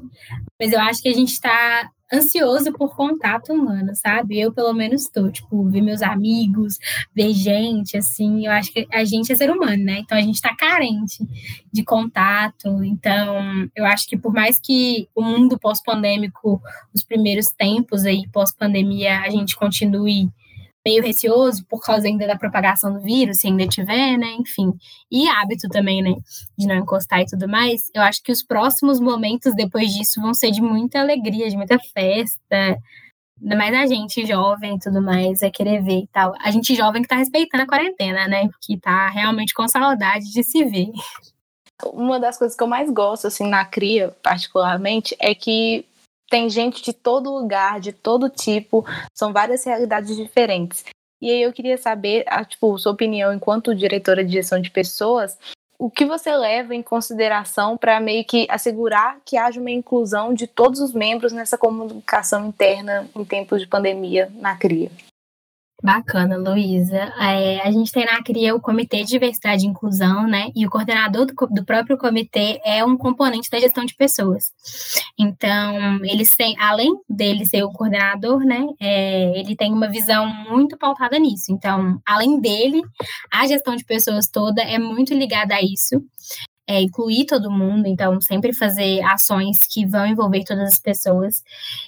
mas 0.59 0.71
eu 0.71 0.79
acho 0.79 1.01
que 1.01 1.09
a 1.09 1.13
gente 1.13 1.31
está 1.31 1.89
ansioso 2.11 2.71
por 2.73 2.95
contato 2.95 3.53
humano, 3.53 3.95
sabe? 3.95 4.39
Eu, 4.39 4.51
pelo 4.51 4.73
menos, 4.73 5.03
estou, 5.03 5.31
tipo, 5.31 5.63
ver 5.69 5.81
meus 5.81 6.01
amigos, 6.01 6.77
ver 7.15 7.33
gente, 7.33 7.97
assim, 7.97 8.45
eu 8.45 8.51
acho 8.51 8.71
que 8.73 8.87
a 8.91 9.03
gente 9.03 9.31
é 9.31 9.35
ser 9.35 9.49
humano, 9.49 9.83
né? 9.83 9.99
Então 9.99 10.17
a 10.17 10.21
gente 10.21 10.35
está 10.35 10.55
carente 10.55 11.25
de 11.71 11.83
contato. 11.83 12.83
Então, 12.83 13.69
eu 13.75 13.85
acho 13.85 14.07
que 14.07 14.17
por 14.17 14.33
mais 14.33 14.59
que 14.59 15.07
o 15.15 15.21
mundo 15.21 15.57
pós-pandêmico, 15.57 16.61
os 16.93 17.03
primeiros 17.03 17.47
tempos 17.47 18.05
aí, 18.05 18.27
pós-pandemia, 18.31 19.21
a 19.21 19.29
gente 19.29 19.55
continue 19.55 20.29
meio 20.85 21.03
receoso 21.03 21.65
por 21.69 21.81
causa 21.81 22.07
ainda 22.07 22.25
da 22.27 22.37
propagação 22.37 22.93
do 22.93 22.99
vírus, 22.99 23.37
se 23.37 23.47
ainda 23.47 23.67
tiver, 23.67 24.17
né? 24.17 24.35
Enfim. 24.39 24.73
E 25.11 25.27
hábito 25.27 25.67
também, 25.69 26.01
né? 26.01 26.13
De 26.57 26.67
não 26.67 26.75
encostar 26.75 27.21
e 27.21 27.25
tudo 27.25 27.47
mais. 27.47 27.89
Eu 27.93 28.01
acho 28.01 28.21
que 28.23 28.31
os 28.31 28.43
próximos 28.43 28.99
momentos 28.99 29.53
depois 29.55 29.93
disso 29.93 30.21
vão 30.21 30.33
ser 30.33 30.51
de 30.51 30.61
muita 30.61 30.99
alegria, 30.99 31.49
de 31.49 31.57
muita 31.57 31.77
festa. 31.79 32.77
Ainda 33.41 33.55
mais 33.55 33.73
a 33.73 33.85
gente 33.87 34.25
jovem 34.25 34.75
e 34.75 34.79
tudo 34.79 35.01
mais, 35.01 35.41
é 35.41 35.49
querer 35.49 35.81
ver 35.83 36.01
e 36.01 36.07
tal. 36.07 36.33
A 36.43 36.51
gente 36.51 36.75
jovem 36.75 37.01
que 37.01 37.07
tá 37.07 37.15
respeitando 37.15 37.63
a 37.63 37.67
quarentena, 37.67 38.27
né? 38.27 38.47
Que 38.61 38.77
tá 38.77 39.09
realmente 39.09 39.53
com 39.53 39.67
saudade 39.67 40.31
de 40.31 40.43
se 40.43 40.63
ver. 40.65 40.91
Uma 41.93 42.19
das 42.19 42.37
coisas 42.37 42.55
que 42.55 42.61
eu 42.61 42.67
mais 42.67 42.91
gosto, 42.91 43.25
assim, 43.25 43.47
na 43.47 43.65
cria, 43.65 44.15
particularmente, 44.21 45.15
é 45.19 45.33
que 45.33 45.83
tem 46.31 46.49
gente 46.49 46.81
de 46.81 46.93
todo 46.93 47.29
lugar, 47.29 47.81
de 47.81 47.91
todo 47.91 48.29
tipo, 48.29 48.85
são 49.13 49.33
várias 49.33 49.65
realidades 49.65 50.15
diferentes. 50.15 50.85
E 51.21 51.29
aí 51.29 51.41
eu 51.41 51.51
queria 51.51 51.77
saber, 51.77 52.23
a, 52.25 52.45
tipo, 52.45 52.75
sua 52.79 52.93
opinião 52.93 53.33
enquanto 53.33 53.75
diretora 53.75 54.23
de 54.23 54.31
gestão 54.31 54.59
de 54.59 54.71
pessoas, 54.71 55.37
o 55.77 55.91
que 55.91 56.05
você 56.05 56.33
leva 56.33 56.73
em 56.73 56.81
consideração 56.81 57.75
para 57.75 57.99
meio 57.99 58.23
que 58.23 58.47
assegurar 58.49 59.19
que 59.25 59.35
haja 59.35 59.59
uma 59.59 59.71
inclusão 59.71 60.33
de 60.33 60.47
todos 60.47 60.79
os 60.79 60.93
membros 60.93 61.33
nessa 61.33 61.57
comunicação 61.57 62.47
interna 62.47 63.09
em 63.13 63.25
tempos 63.25 63.59
de 63.59 63.67
pandemia 63.67 64.31
na 64.35 64.55
CRIA? 64.55 64.89
Bacana, 65.83 66.37
Luísa. 66.37 67.11
É, 67.19 67.59
a 67.61 67.71
gente 67.71 67.91
tem 67.91 68.05
na 68.05 68.21
CRIA 68.21 68.53
o 68.53 68.61
Comitê 68.61 69.03
de 69.03 69.09
Diversidade 69.09 69.65
e 69.65 69.67
Inclusão, 69.67 70.27
né? 70.27 70.51
E 70.55 70.65
o 70.65 70.69
coordenador 70.69 71.25
do, 71.25 71.33
do, 71.47 71.65
próprio 71.65 71.97
comitê 71.97 72.61
é 72.63 72.85
um 72.85 72.95
componente 72.95 73.49
da 73.49 73.59
gestão 73.59 73.83
de 73.83 73.95
pessoas. 73.95 74.51
Então, 75.17 75.99
eles 76.03 76.35
têm, 76.35 76.55
além 76.59 76.93
dele 77.09 77.45
ser 77.45 77.63
o 77.63 77.71
coordenador, 77.71 78.41
né? 78.41 78.67
É, 78.79 79.39
ele 79.39 79.55
tem 79.55 79.73
uma 79.73 79.89
visão 79.89 80.27
muito 80.27 80.77
pautada 80.77 81.17
nisso. 81.17 81.51
Então, 81.51 81.99
além 82.05 82.39
dele, 82.39 82.83
a 83.33 83.47
gestão 83.47 83.75
de 83.75 83.83
pessoas 83.83 84.27
toda 84.27 84.61
é 84.61 84.77
muito 84.77 85.15
ligada 85.15 85.55
a 85.55 85.61
isso 85.61 85.99
é, 86.71 86.81
incluir 86.81 87.25
todo 87.25 87.51
mundo, 87.51 87.85
então 87.85 88.21
sempre 88.21 88.53
fazer 88.53 89.01
ações 89.01 89.57
que 89.69 89.85
vão 89.85 90.07
envolver 90.07 90.45
todas 90.45 90.71
as 90.71 90.79
pessoas. 90.79 91.43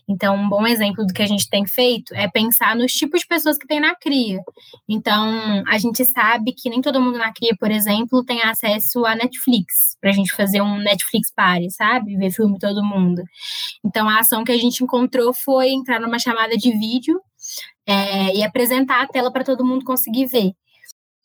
Então, 0.06 0.36
um 0.36 0.50
bom 0.50 0.68
exemplo 0.68 1.06
do 1.08 1.14
que 1.14 1.22
a 1.22 1.26
gente 1.26 1.50
tem 1.50 1.66
feito 1.66 2.14
é 2.14 2.28
pensar 2.28 2.76
nos 2.76 2.92
tipos 2.92 3.22
de 3.22 3.28
pessoas 3.28 3.58
que 3.58 3.66
tem 3.66 3.80
na 3.80 3.96
CRIA. 3.96 4.42
Então, 4.90 5.64
a 5.70 5.78
gente 5.78 6.04
sabe 6.04 6.52
que 6.52 6.70
nem 6.70 6.82
todo 6.82 7.00
mundo 7.00 7.18
na 7.18 7.32
CRIA, 7.32 7.56
por 7.58 7.72
exemplo, 7.72 8.26
tem 8.26 8.42
acesso 8.42 9.06
a 9.06 9.16
Netflix, 9.16 9.96
para 10.02 10.10
a 10.10 10.14
gente 10.14 10.34
fazer 10.34 10.60
um 10.60 10.78
Netflix 10.80 11.32
party, 11.34 11.72
sabe? 11.72 12.18
Ver 12.18 12.32
filme 12.32 12.60
todo 12.60 12.84
mundo. 12.84 13.24
Então, 13.86 14.10
a 14.10 14.20
ação 14.20 14.44
que 14.44 14.52
a 14.52 14.58
gente 14.58 14.84
encontrou 14.84 15.34
foi 15.34 15.70
entrar 15.70 16.02
numa 16.02 16.20
chamada 16.20 16.58
de 16.58 16.72
vídeo 16.78 17.22
é, 17.88 18.36
e 18.36 18.44
apresentar 18.44 19.02
a 19.02 19.08
tela 19.08 19.32
para 19.32 19.46
todo 19.46 19.66
mundo 19.66 19.86
conseguir 19.86 20.26
ver. 20.26 20.52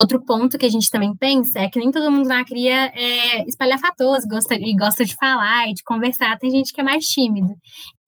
Outro 0.01 0.25
ponto 0.25 0.57
que 0.57 0.67
a 0.67 0.69
gente 0.69 0.91
também 0.91 1.15
pensa 1.17 1.59
é 1.59 1.69
que 1.69 1.79
nem 1.79 1.91
todo 1.91 2.11
mundo 2.11 2.29
na 2.29 2.45
cria 2.45 2.93
é 2.95 3.45
espalhafatoso, 3.49 4.29
gosta, 4.29 4.55
e 4.55 4.77
gosta 4.77 5.05
de 5.05 5.17
falar 5.17 5.69
e 5.69 5.75
de 5.75 5.83
conversar. 5.83 6.39
Tem 6.39 6.51
gente 6.51 6.73
que 6.73 6.81
é 6.81 6.85
mais 6.85 7.05
tímido. 7.05 7.53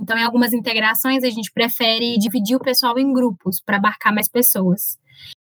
Então, 0.01 0.17
em 0.17 0.23
algumas 0.23 0.53
integrações, 0.53 1.25
a 1.25 1.31
gente 1.31 1.51
prefere 1.53 2.17
dividir 2.19 2.55
o 2.55 2.61
pessoal 2.61 2.97
em 2.97 3.13
grupos 3.13 3.61
para 3.61 3.77
abarcar 3.77 4.15
mais 4.15 4.29
pessoas. 4.29 4.99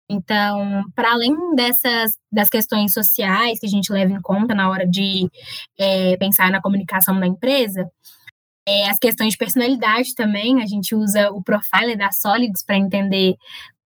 Então, 0.08 0.84
para 0.94 1.12
além 1.12 1.34
dessas 1.56 2.12
das 2.32 2.48
questões 2.48 2.92
sociais 2.92 3.58
que 3.58 3.66
a 3.66 3.68
gente 3.68 3.92
leva 3.92 4.12
em 4.12 4.22
conta 4.22 4.54
na 4.54 4.70
hora 4.70 4.86
de 4.86 5.28
é, 5.78 6.16
pensar 6.18 6.52
na 6.52 6.62
comunicação 6.62 7.18
da 7.18 7.26
empresa, 7.26 7.90
é, 8.66 8.88
as 8.88 8.98
questões 8.98 9.32
de 9.32 9.38
personalidade 9.38 10.14
também, 10.14 10.62
a 10.62 10.66
gente 10.66 10.94
usa 10.94 11.30
o 11.30 11.42
profiler 11.42 11.96
da 11.96 12.12
Solids 12.12 12.62
para 12.62 12.76
entender 12.76 13.34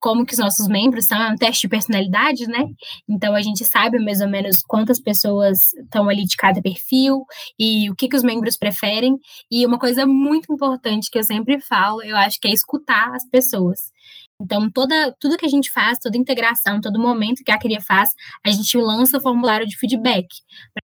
como 0.03 0.27
que 0.27 0.33
os 0.33 0.39
nossos 0.39 0.67
membros 0.67 1.05
são, 1.05 1.23
é 1.23 1.31
um 1.31 1.37
teste 1.37 1.63
de 1.63 1.69
personalidade, 1.69 2.47
né? 2.49 2.67
Então 3.09 3.35
a 3.37 3.41
gente 3.41 3.65
sabe 3.65 4.01
mais 4.01 4.21
ou 4.21 4.29
menos 4.29 4.61
quantas 4.67 5.01
pessoas 5.01 5.73
estão 5.75 6.09
ali 6.09 6.25
de 6.25 6.37
cada 6.37 6.61
perfil 6.61 7.25
e 7.57 7.89
o 7.89 7.95
que, 7.95 8.09
que 8.09 8.17
os 8.17 8.25
membros 8.25 8.57
preferem. 8.59 9.17
E 9.51 9.65
uma 9.65 9.79
coisa 9.79 10.05
muito 10.05 10.53
importante 10.53 11.09
que 11.09 11.19
eu 11.19 11.23
sempre 11.23 11.61
falo, 11.61 12.03
eu 12.03 12.17
acho 12.17 12.41
que 12.41 12.49
é 12.49 12.53
escutar 12.53 13.15
as 13.15 13.25
pessoas. 13.31 13.93
Então, 14.41 14.69
toda, 14.69 15.15
tudo 15.21 15.37
que 15.37 15.47
a 15.47 15.49
gente 15.49 15.71
faz, 15.71 15.99
toda 16.01 16.19
integração, 16.19 16.81
todo 16.81 16.99
momento 16.99 17.45
que 17.45 17.53
a 17.53 17.59
CRIA 17.59 17.81
faz, 17.81 18.11
a 18.45 18.51
gente 18.51 18.77
lança 18.77 19.19
o 19.19 19.21
formulário 19.21 19.67
de 19.69 19.79
feedback 19.79 20.27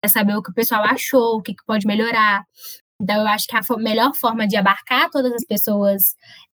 para 0.00 0.10
saber 0.10 0.34
o 0.34 0.42
que 0.42 0.50
o 0.50 0.54
pessoal 0.54 0.84
achou, 0.84 1.36
o 1.36 1.42
que, 1.42 1.52
que 1.52 1.64
pode 1.66 1.86
melhorar. 1.86 2.44
Então, 2.98 3.16
eu 3.16 3.26
acho 3.26 3.46
que 3.46 3.56
a 3.56 3.60
melhor 3.76 4.14
forma 4.14 4.46
de 4.46 4.56
abarcar 4.56 5.10
todas 5.10 5.32
as 5.32 5.44
pessoas 5.44 6.14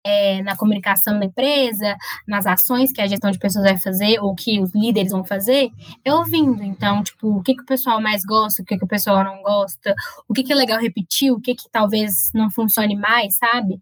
é, 0.04 0.42
na 0.42 0.56
comunicação 0.56 1.18
da 1.18 1.24
empresa, 1.24 1.96
nas 2.26 2.46
ações 2.46 2.92
que 2.92 3.00
a 3.00 3.06
gestão 3.06 3.30
de 3.30 3.38
pessoas 3.38 3.64
vai 3.64 3.78
fazer, 3.78 4.18
ou 4.20 4.34
que 4.34 4.60
os 4.60 4.74
líderes 4.74 5.12
vão 5.12 5.24
fazer, 5.24 5.70
é 6.04 6.12
ouvindo. 6.12 6.62
Então, 6.62 7.02
tipo, 7.02 7.36
o 7.36 7.42
que, 7.42 7.54
que 7.54 7.62
o 7.62 7.66
pessoal 7.66 8.00
mais 8.00 8.24
gosta, 8.24 8.62
o 8.62 8.64
que, 8.64 8.76
que 8.76 8.84
o 8.84 8.88
pessoal 8.88 9.22
não 9.24 9.42
gosta, 9.42 9.94
o 10.28 10.34
que, 10.34 10.42
que 10.42 10.52
é 10.52 10.56
legal 10.56 10.80
repetir, 10.80 11.32
o 11.32 11.40
que, 11.40 11.54
que 11.54 11.68
talvez 11.70 12.30
não 12.34 12.50
funcione 12.50 12.96
mais, 12.96 13.36
sabe? 13.36 13.80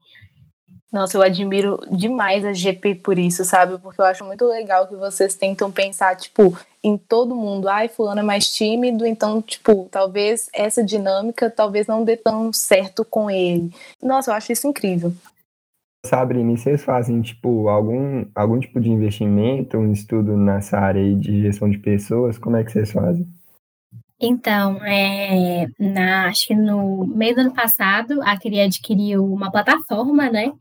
Nossa, 0.93 1.17
eu 1.17 1.23
admiro 1.23 1.79
demais 1.89 2.45
a 2.45 2.53
GP 2.53 2.97
por 2.97 3.17
isso, 3.17 3.45
sabe? 3.45 3.79
Porque 3.79 4.01
eu 4.01 4.05
acho 4.05 4.25
muito 4.25 4.45
legal 4.45 4.89
que 4.89 4.97
vocês 4.97 5.37
tentam 5.37 5.71
pensar, 5.71 6.17
tipo, 6.17 6.59
em 6.83 6.99
todo 6.99 7.35
mundo. 7.35 7.69
Ai, 7.69 7.87
fulano 7.87 8.21
é 8.21 8.25
mais 8.25 8.53
tímido, 8.53 9.07
então, 9.07 9.41
tipo, 9.41 9.89
talvez 9.89 10.49
essa 10.53 10.83
dinâmica 10.83 11.49
talvez 11.49 11.87
não 11.87 12.03
dê 12.03 12.17
tão 12.17 12.53
certo 12.53 13.05
com 13.05 13.31
ele. 13.31 13.73
Nossa, 14.03 14.33
eu 14.33 14.35
acho 14.35 14.51
isso 14.51 14.67
incrível. 14.67 15.15
Sabrina, 16.05 16.57
vocês 16.57 16.83
fazem, 16.83 17.21
tipo, 17.21 17.69
algum, 17.69 18.25
algum 18.35 18.59
tipo 18.59 18.81
de 18.81 18.91
investimento, 18.91 19.77
um 19.77 19.93
estudo 19.93 20.37
nessa 20.37 20.79
área 20.79 21.15
de 21.15 21.43
gestão 21.43 21.69
de 21.71 21.79
pessoas? 21.79 22.39
Como 22.39 22.57
é 22.57 22.65
que 22.65 22.73
vocês 22.73 22.91
fazem? 22.91 23.27
Então, 24.23 24.85
é, 24.85 25.67
na, 25.79 26.27
acho 26.27 26.49
que 26.49 26.55
no 26.55 27.07
meio 27.07 27.35
do 27.35 27.41
ano 27.41 27.55
passado, 27.55 28.21
a 28.23 28.39
Cria 28.39 28.65
adquiriu 28.67 29.25
uma 29.25 29.51
plataforma, 29.51 30.29
né, 30.29 30.53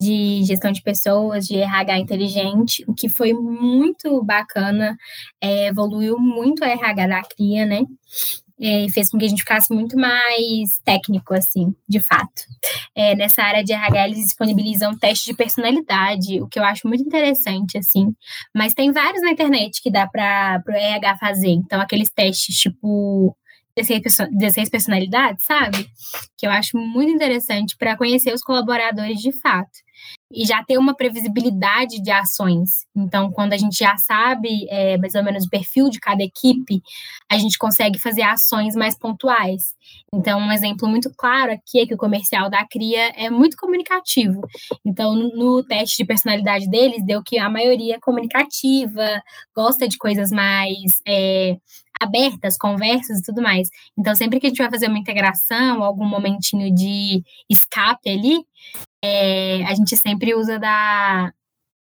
de 0.00 0.42
gestão 0.44 0.72
de 0.72 0.82
pessoas, 0.82 1.46
de 1.46 1.58
RH 1.58 1.98
inteligente, 1.98 2.84
o 2.88 2.94
que 2.94 3.10
foi 3.10 3.34
muito 3.34 4.22
bacana, 4.24 4.96
é, 5.38 5.66
evoluiu 5.66 6.18
muito 6.18 6.64
a 6.64 6.68
RH 6.68 7.06
da 7.06 7.22
Cria, 7.22 7.66
né, 7.66 7.82
é, 8.60 8.86
fez 8.88 9.10
com 9.10 9.18
que 9.18 9.24
a 9.24 9.28
gente 9.28 9.40
ficasse 9.40 9.72
muito 9.72 9.96
mais 9.96 10.78
técnico, 10.84 11.34
assim, 11.34 11.74
de 11.88 12.00
fato. 12.00 12.42
É, 12.94 13.14
nessa 13.14 13.42
área 13.42 13.64
de 13.64 13.72
RH, 13.72 14.06
eles 14.06 14.18
disponibilizam 14.18 14.96
testes 14.96 15.24
de 15.24 15.34
personalidade, 15.34 16.40
o 16.40 16.48
que 16.48 16.58
eu 16.58 16.64
acho 16.64 16.86
muito 16.86 17.02
interessante, 17.02 17.78
assim. 17.78 18.14
Mas 18.54 18.74
tem 18.74 18.92
vários 18.92 19.22
na 19.22 19.30
internet 19.30 19.82
que 19.82 19.90
dá 19.90 20.06
para 20.06 20.62
o 20.68 20.72
RH 20.72 21.16
fazer. 21.18 21.50
Então, 21.50 21.80
aqueles 21.80 22.10
testes, 22.10 22.56
tipo, 22.56 23.36
16 23.76 24.70
personalidades, 24.70 25.44
sabe? 25.44 25.88
Que 26.38 26.46
eu 26.46 26.50
acho 26.50 26.76
muito 26.78 27.10
interessante 27.10 27.76
para 27.76 27.96
conhecer 27.96 28.32
os 28.32 28.42
colaboradores 28.42 29.18
de 29.18 29.32
fato 29.32 29.83
e 30.34 30.44
já 30.44 30.62
ter 30.64 30.78
uma 30.78 30.94
previsibilidade 30.94 32.02
de 32.02 32.10
ações. 32.10 32.86
Então, 32.94 33.30
quando 33.30 33.52
a 33.52 33.56
gente 33.56 33.78
já 33.78 33.96
sabe 33.96 34.66
é, 34.68 34.98
mais 34.98 35.14
ou 35.14 35.22
menos 35.22 35.44
o 35.44 35.50
perfil 35.50 35.88
de 35.88 36.00
cada 36.00 36.22
equipe, 36.22 36.82
a 37.30 37.38
gente 37.38 37.56
consegue 37.56 37.98
fazer 37.98 38.22
ações 38.22 38.74
mais 38.74 38.98
pontuais. 38.98 39.74
Então, 40.12 40.40
um 40.40 40.52
exemplo 40.52 40.88
muito 40.88 41.10
claro 41.16 41.52
aqui 41.52 41.80
é 41.80 41.86
que 41.86 41.94
o 41.94 41.98
comercial 41.98 42.50
da 42.50 42.66
CRIA 42.66 43.12
é 43.16 43.30
muito 43.30 43.56
comunicativo. 43.56 44.40
Então, 44.84 45.14
no 45.14 45.62
teste 45.62 45.98
de 45.98 46.04
personalidade 46.04 46.68
deles, 46.68 47.04
deu 47.04 47.22
que 47.22 47.38
a 47.38 47.48
maioria 47.48 47.96
é 47.96 48.00
comunicativa, 48.00 49.22
gosta 49.54 49.86
de 49.88 49.96
coisas 49.96 50.30
mais 50.30 51.00
é, 51.06 51.56
abertas, 52.00 52.56
conversas 52.56 53.18
e 53.18 53.22
tudo 53.22 53.42
mais. 53.42 53.68
Então, 53.98 54.14
sempre 54.14 54.40
que 54.40 54.46
a 54.46 54.48
gente 54.48 54.58
vai 54.58 54.70
fazer 54.70 54.88
uma 54.88 54.98
integração, 54.98 55.82
algum 55.82 56.04
momentinho 56.04 56.74
de 56.74 57.22
escape 57.48 58.08
ali, 58.08 58.44
é, 59.04 59.62
a 59.66 59.74
gente 59.74 59.94
sempre 59.98 60.34
usa 60.34 60.58
da, 60.58 61.30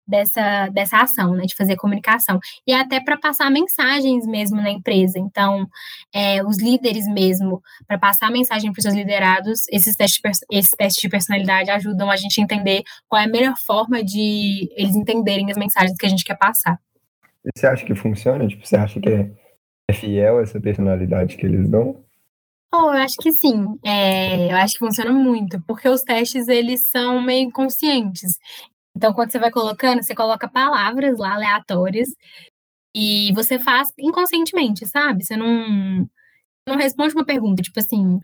dessa, 0.08 0.70
dessa 0.70 0.98
ação, 0.98 1.36
né, 1.36 1.44
de 1.44 1.56
fazer 1.56 1.76
comunicação. 1.76 2.40
E 2.66 2.74
até 2.74 3.00
para 3.00 3.16
passar 3.16 3.52
mensagens 3.52 4.26
mesmo 4.26 4.58
na 4.58 4.72
empresa. 4.72 5.20
Então, 5.20 5.68
é, 6.12 6.44
os 6.44 6.58
líderes 6.60 7.08
mesmo, 7.08 7.62
para 7.88 8.00
passar 8.00 8.32
mensagem 8.32 8.72
para 8.72 8.80
os 8.80 8.84
seus 8.84 8.96
liderados, 8.96 9.68
esses 9.72 9.96
testes, 9.96 10.20
esses 10.52 10.72
testes 10.72 11.00
de 11.00 11.10
personalidade 11.10 11.70
ajudam 11.70 12.10
a 12.10 12.16
gente 12.16 12.42
a 12.42 12.44
entender 12.44 12.82
qual 13.08 13.22
é 13.22 13.26
a 13.26 13.30
melhor 13.30 13.56
forma 13.68 14.04
de 14.04 14.68
eles 14.76 14.96
entenderem 14.96 15.52
as 15.52 15.58
mensagens 15.58 15.96
que 15.96 16.06
a 16.08 16.10
gente 16.10 16.24
quer 16.24 16.38
passar. 16.38 16.80
E 17.46 17.50
você 17.56 17.68
acha 17.68 17.86
que 17.86 17.94
funciona? 17.94 18.48
Tipo, 18.48 18.66
você 18.66 18.78
acha 18.78 19.00
que 19.00 19.10
é, 19.10 19.32
é 19.90 19.94
fiel 19.94 20.40
essa 20.42 20.60
personalidade 20.60 21.38
que 21.38 21.46
eles 21.46 21.70
dão? 21.70 22.04
Oh, 22.74 22.94
eu 22.94 23.02
acho 23.02 23.18
que 23.18 23.32
sim. 23.34 23.78
É, 23.84 24.52
eu 24.52 24.56
acho 24.56 24.74
que 24.74 24.80
funciona 24.80 25.12
muito, 25.12 25.62
porque 25.68 25.90
os 25.90 26.04
testes 26.04 26.48
eles 26.48 26.90
são 26.90 27.22
meio 27.22 27.48
inconscientes. 27.48 28.38
Então, 28.96 29.14
quando 29.14 29.32
você 29.32 29.40
vai 29.40 29.52
colocando, 29.52 30.02
você 30.02 30.16
coloca 30.16 30.48
palavras 30.48 31.18
lá 31.20 31.34
aleatórias 31.36 32.10
e 32.96 33.32
você 33.34 33.60
faz 33.60 33.90
inconscientemente, 34.00 34.86
sabe? 34.86 35.26
Você 35.26 35.36
não, 35.36 36.08
não 36.68 36.78
responde 36.78 37.14
uma 37.14 37.26
pergunta, 37.26 37.62
tipo 37.62 37.80
assim, 37.80 38.20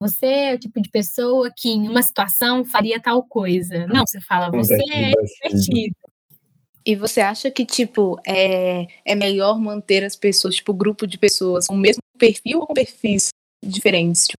você 0.00 0.26
é 0.26 0.54
o 0.54 0.58
tipo 0.58 0.80
de 0.80 0.90
pessoa 0.90 1.50
que 1.54 1.70
em 1.70 1.88
uma 1.88 2.02
situação 2.02 2.64
faria 2.66 3.00
tal 3.00 3.22
coisa. 3.22 3.86
Não, 3.86 4.06
você 4.06 4.20
fala, 4.20 4.50
você 4.50 4.74
é 4.92 5.12
divertido. 5.48 5.96
E 6.84 6.94
você 6.94 7.20
acha 7.20 7.50
que, 7.50 7.66
tipo, 7.66 8.16
é, 8.26 8.86
é 9.04 9.14
melhor 9.14 9.58
manter 9.58 10.04
as 10.04 10.14
pessoas, 10.14 10.54
tipo, 10.56 10.72
grupo 10.72 11.06
de 11.06 11.18
pessoas 11.18 11.66
com 11.66 11.74
o 11.74 11.78
mesmo 11.78 12.00
perfil 12.16 12.60
ou 12.60 12.66
com 12.66 12.74
perfis 12.74 13.30
diferentes? 13.68 14.26
Tipo? 14.26 14.38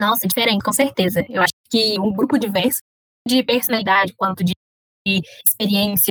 Nossa, 0.00 0.26
diferente, 0.26 0.62
com 0.62 0.72
certeza. 0.72 1.24
Eu 1.28 1.42
acho 1.42 1.52
que 1.70 1.98
um 2.00 2.12
grupo 2.12 2.38
diverso 2.38 2.80
de 3.26 3.42
personalidade, 3.42 4.14
quanto 4.16 4.44
de 4.44 4.52
experiências, 5.46 6.10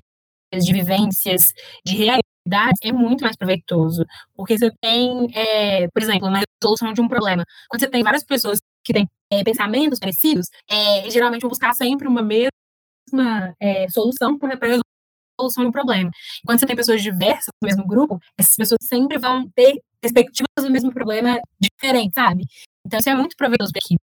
de 0.54 0.74
vivências, 0.74 1.54
de 1.86 1.96
realidade, 1.96 2.80
é 2.84 2.92
muito 2.92 3.24
mais 3.24 3.36
proveitoso. 3.36 4.06
Porque 4.36 4.58
você 4.58 4.72
tem, 4.82 5.28
é, 5.36 5.88
por 5.90 6.02
exemplo, 6.02 6.30
na 6.30 6.42
resolução 6.64 6.94
de 6.94 7.02
um 7.02 7.08
problema. 7.08 7.44
Quando 7.70 7.82
você 7.82 7.90
tem 7.90 8.04
várias 8.04 8.24
pessoas 8.24 8.60
que 8.84 8.94
têm 8.94 9.08
é, 9.32 9.44
pensamentos 9.44 10.00
parecidos, 10.00 10.48
é, 10.70 11.10
geralmente 11.10 11.42
vão 11.42 11.50
buscar 11.50 11.74
sempre 11.74 12.08
uma 12.08 12.22
mesma 12.22 13.56
é, 13.60 13.88
solução 13.90 14.38
para 14.38 14.56
resolver 14.56 14.85
solução 15.40 15.64
do 15.64 15.72
problema. 15.72 16.10
Quando 16.46 16.60
você 16.60 16.66
tem 16.66 16.76
pessoas 16.76 17.02
diversas 17.02 17.50
no 17.62 17.68
mesmo 17.68 17.88
grupo, 17.88 18.20
essas 18.38 18.56
pessoas 18.56 18.80
sempre 18.84 19.18
vão 19.18 19.50
ter 19.50 19.82
perspectivas 20.02 20.64
do 20.64 20.72
mesmo 20.72 20.94
problema 20.94 21.40
diferentes, 21.60 22.14
sabe? 22.14 22.44
Então 22.86 23.00
isso 23.00 23.10
é 23.10 23.16
muito 23.16 23.36
proveitoso 23.36 23.72
para 23.72 23.80
equipe. 23.80 24.02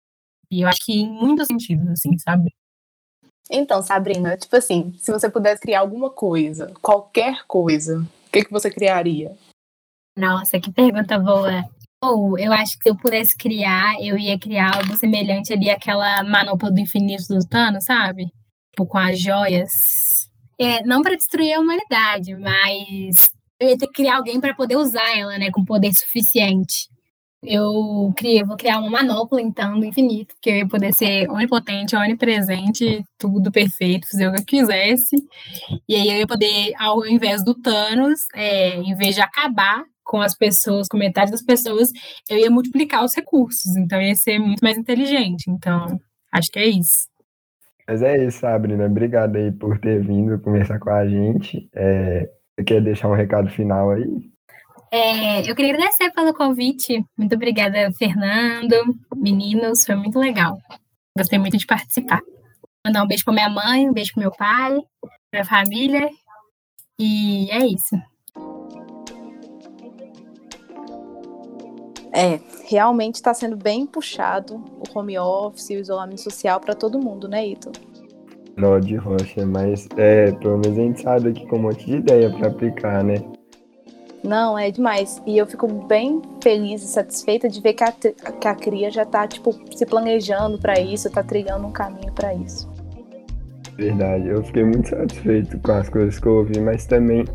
E 0.50 0.62
eu 0.62 0.68
acho 0.68 0.84
que 0.84 0.92
em 0.92 1.08
muitos 1.08 1.46
sentidos, 1.46 1.88
assim, 1.88 2.16
sabe? 2.18 2.50
Então, 3.50 3.80
Sabrina, 3.82 4.36
tipo 4.36 4.56
assim, 4.56 4.92
se 4.98 5.12
você 5.12 5.30
pudesse 5.30 5.60
criar 5.60 5.80
alguma 5.80 6.10
coisa, 6.10 6.72
qualquer 6.82 7.44
coisa, 7.46 8.00
o 8.00 8.30
que, 8.30 8.44
que 8.44 8.50
você 8.50 8.70
criaria? 8.70 9.36
Nossa, 10.16 10.58
que 10.58 10.72
pergunta 10.72 11.18
boa. 11.18 11.64
Ou 12.02 12.38
eu 12.38 12.52
acho 12.52 12.76
que 12.76 12.84
se 12.84 12.88
eu 12.90 12.96
pudesse 12.96 13.36
criar, 13.36 13.94
eu 14.00 14.18
ia 14.18 14.38
criar 14.38 14.76
algo 14.76 14.96
semelhante 14.96 15.52
ali 15.52 15.70
àquela 15.70 16.22
manopla 16.24 16.70
do 16.70 16.80
infinito 16.80 17.28
do 17.28 17.46
Thanos, 17.46 17.84
sabe? 17.84 18.26
Tipo, 18.70 18.86
com 18.86 18.98
as 18.98 19.18
joias 19.18 19.70
é, 20.58 20.82
não 20.84 21.02
para 21.02 21.16
destruir 21.16 21.54
a 21.54 21.60
humanidade, 21.60 22.34
mas 22.34 23.30
eu 23.60 23.68
ia 23.68 23.78
ter 23.78 23.86
que 23.86 23.92
criar 23.92 24.16
alguém 24.16 24.40
para 24.40 24.54
poder 24.54 24.76
usar 24.76 25.16
ela, 25.18 25.38
né, 25.38 25.50
com 25.50 25.64
poder 25.64 25.92
suficiente. 25.94 26.88
Eu 27.42 28.12
criei, 28.16 28.42
vou 28.42 28.56
criar 28.56 28.78
uma 28.80 28.90
manopla, 28.90 29.40
então, 29.40 29.78
do 29.78 29.86
infinito, 29.86 30.34
que 30.40 30.50
eu 30.50 30.56
ia 30.56 30.68
poder 30.68 30.92
ser 30.92 31.30
onipotente, 31.30 31.94
onipresente, 31.94 33.04
tudo 33.18 33.52
perfeito, 33.52 34.08
fazer 34.10 34.28
o 34.28 34.32
que 34.32 34.40
eu 34.40 34.44
quisesse. 34.44 35.16
E 35.88 35.94
aí 35.94 36.08
eu 36.08 36.18
ia 36.18 36.26
poder, 36.26 36.72
ao 36.78 37.06
invés 37.06 37.44
do 37.44 37.54
Thanos, 37.54 38.26
é, 38.34 38.76
em 38.76 38.94
vez 38.96 39.14
de 39.14 39.20
acabar 39.20 39.84
com 40.02 40.20
as 40.20 40.34
pessoas, 40.34 40.88
com 40.88 40.96
metade 40.96 41.30
das 41.30 41.42
pessoas, 41.42 41.92
eu 42.28 42.38
ia 42.38 42.50
multiplicar 42.50 43.04
os 43.04 43.14
recursos. 43.14 43.76
Então, 43.76 44.00
ia 44.00 44.14
ser 44.14 44.38
muito 44.38 44.60
mais 44.60 44.76
inteligente. 44.78 45.44
Então, 45.48 46.00
acho 46.32 46.50
que 46.50 46.58
é 46.58 46.66
isso. 46.66 47.06
Mas 47.88 48.02
é 48.02 48.24
isso, 48.24 48.40
Sabrina. 48.40 48.86
Obrigado 48.86 49.36
aí 49.36 49.52
por 49.52 49.78
ter 49.78 50.02
vindo 50.02 50.40
conversar 50.40 50.78
com 50.80 50.90
a 50.90 51.06
gente. 51.06 51.68
É, 51.72 52.28
você 52.54 52.64
quer 52.64 52.82
deixar 52.82 53.08
um 53.08 53.14
recado 53.14 53.48
final 53.48 53.90
aí? 53.90 54.04
É, 54.90 55.48
eu 55.48 55.54
queria 55.54 55.74
agradecer 55.74 56.10
pelo 56.12 56.34
convite. 56.34 57.04
Muito 57.16 57.34
obrigada, 57.34 57.92
Fernando, 57.92 58.74
meninos. 59.14 59.84
Foi 59.84 59.94
muito 59.94 60.18
legal. 60.18 60.58
Gostei 61.16 61.38
muito 61.38 61.56
de 61.56 61.66
participar. 61.66 62.20
Mandar 62.84 63.04
um 63.04 63.06
beijo 63.06 63.24
para 63.24 63.34
minha 63.34 63.50
mãe, 63.50 63.88
um 63.88 63.92
beijo 63.92 64.12
para 64.14 64.20
meu 64.20 64.32
pai, 64.32 64.78
para 65.30 65.42
a 65.42 65.44
família. 65.44 66.08
E 66.98 67.50
é 67.50 67.66
isso. 67.66 67.96
É, 72.16 72.40
realmente 72.64 73.16
está 73.16 73.34
sendo 73.34 73.58
bem 73.58 73.84
puxado 73.84 74.54
o 74.54 74.98
home 74.98 75.18
office 75.18 75.68
e 75.68 75.76
o 75.76 75.80
isolamento 75.80 76.22
social 76.22 76.58
para 76.58 76.74
todo 76.74 76.98
mundo, 76.98 77.28
né, 77.28 77.46
Ito? 77.46 77.70
Não, 78.56 78.80
de 78.80 78.96
rocha, 78.96 79.44
mas 79.44 79.86
é, 79.98 80.32
pelo 80.32 80.56
menos 80.56 80.78
a 80.78 80.80
gente 80.80 81.02
sabe 81.02 81.28
aqui 81.28 81.46
com 81.46 81.56
um 81.56 81.62
monte 81.64 81.84
de 81.84 81.96
ideia 81.96 82.30
para 82.30 82.48
aplicar, 82.48 83.04
né? 83.04 83.16
Não, 84.24 84.58
é 84.58 84.70
demais. 84.70 85.22
E 85.26 85.36
eu 85.36 85.46
fico 85.46 85.68
bem 85.68 86.22
feliz 86.42 86.82
e 86.82 86.86
satisfeita 86.86 87.50
de 87.50 87.60
ver 87.60 87.74
que 87.74 87.84
a, 87.84 87.92
que 87.92 88.48
a 88.48 88.54
cria 88.54 88.90
já 88.90 89.02
está 89.02 89.28
tipo, 89.28 89.54
se 89.76 89.84
planejando 89.84 90.58
para 90.58 90.80
isso, 90.80 91.08
está 91.08 91.22
trilhando 91.22 91.66
um 91.66 91.70
caminho 91.70 92.14
para 92.14 92.32
isso. 92.32 92.66
Verdade, 93.76 94.26
eu 94.26 94.42
fiquei 94.42 94.64
muito 94.64 94.88
satisfeito 94.88 95.58
com 95.58 95.72
as 95.72 95.90
coisas 95.90 96.18
que 96.18 96.26
eu 96.26 96.36
ouvi, 96.36 96.58
mas 96.60 96.86
também 96.86 97.26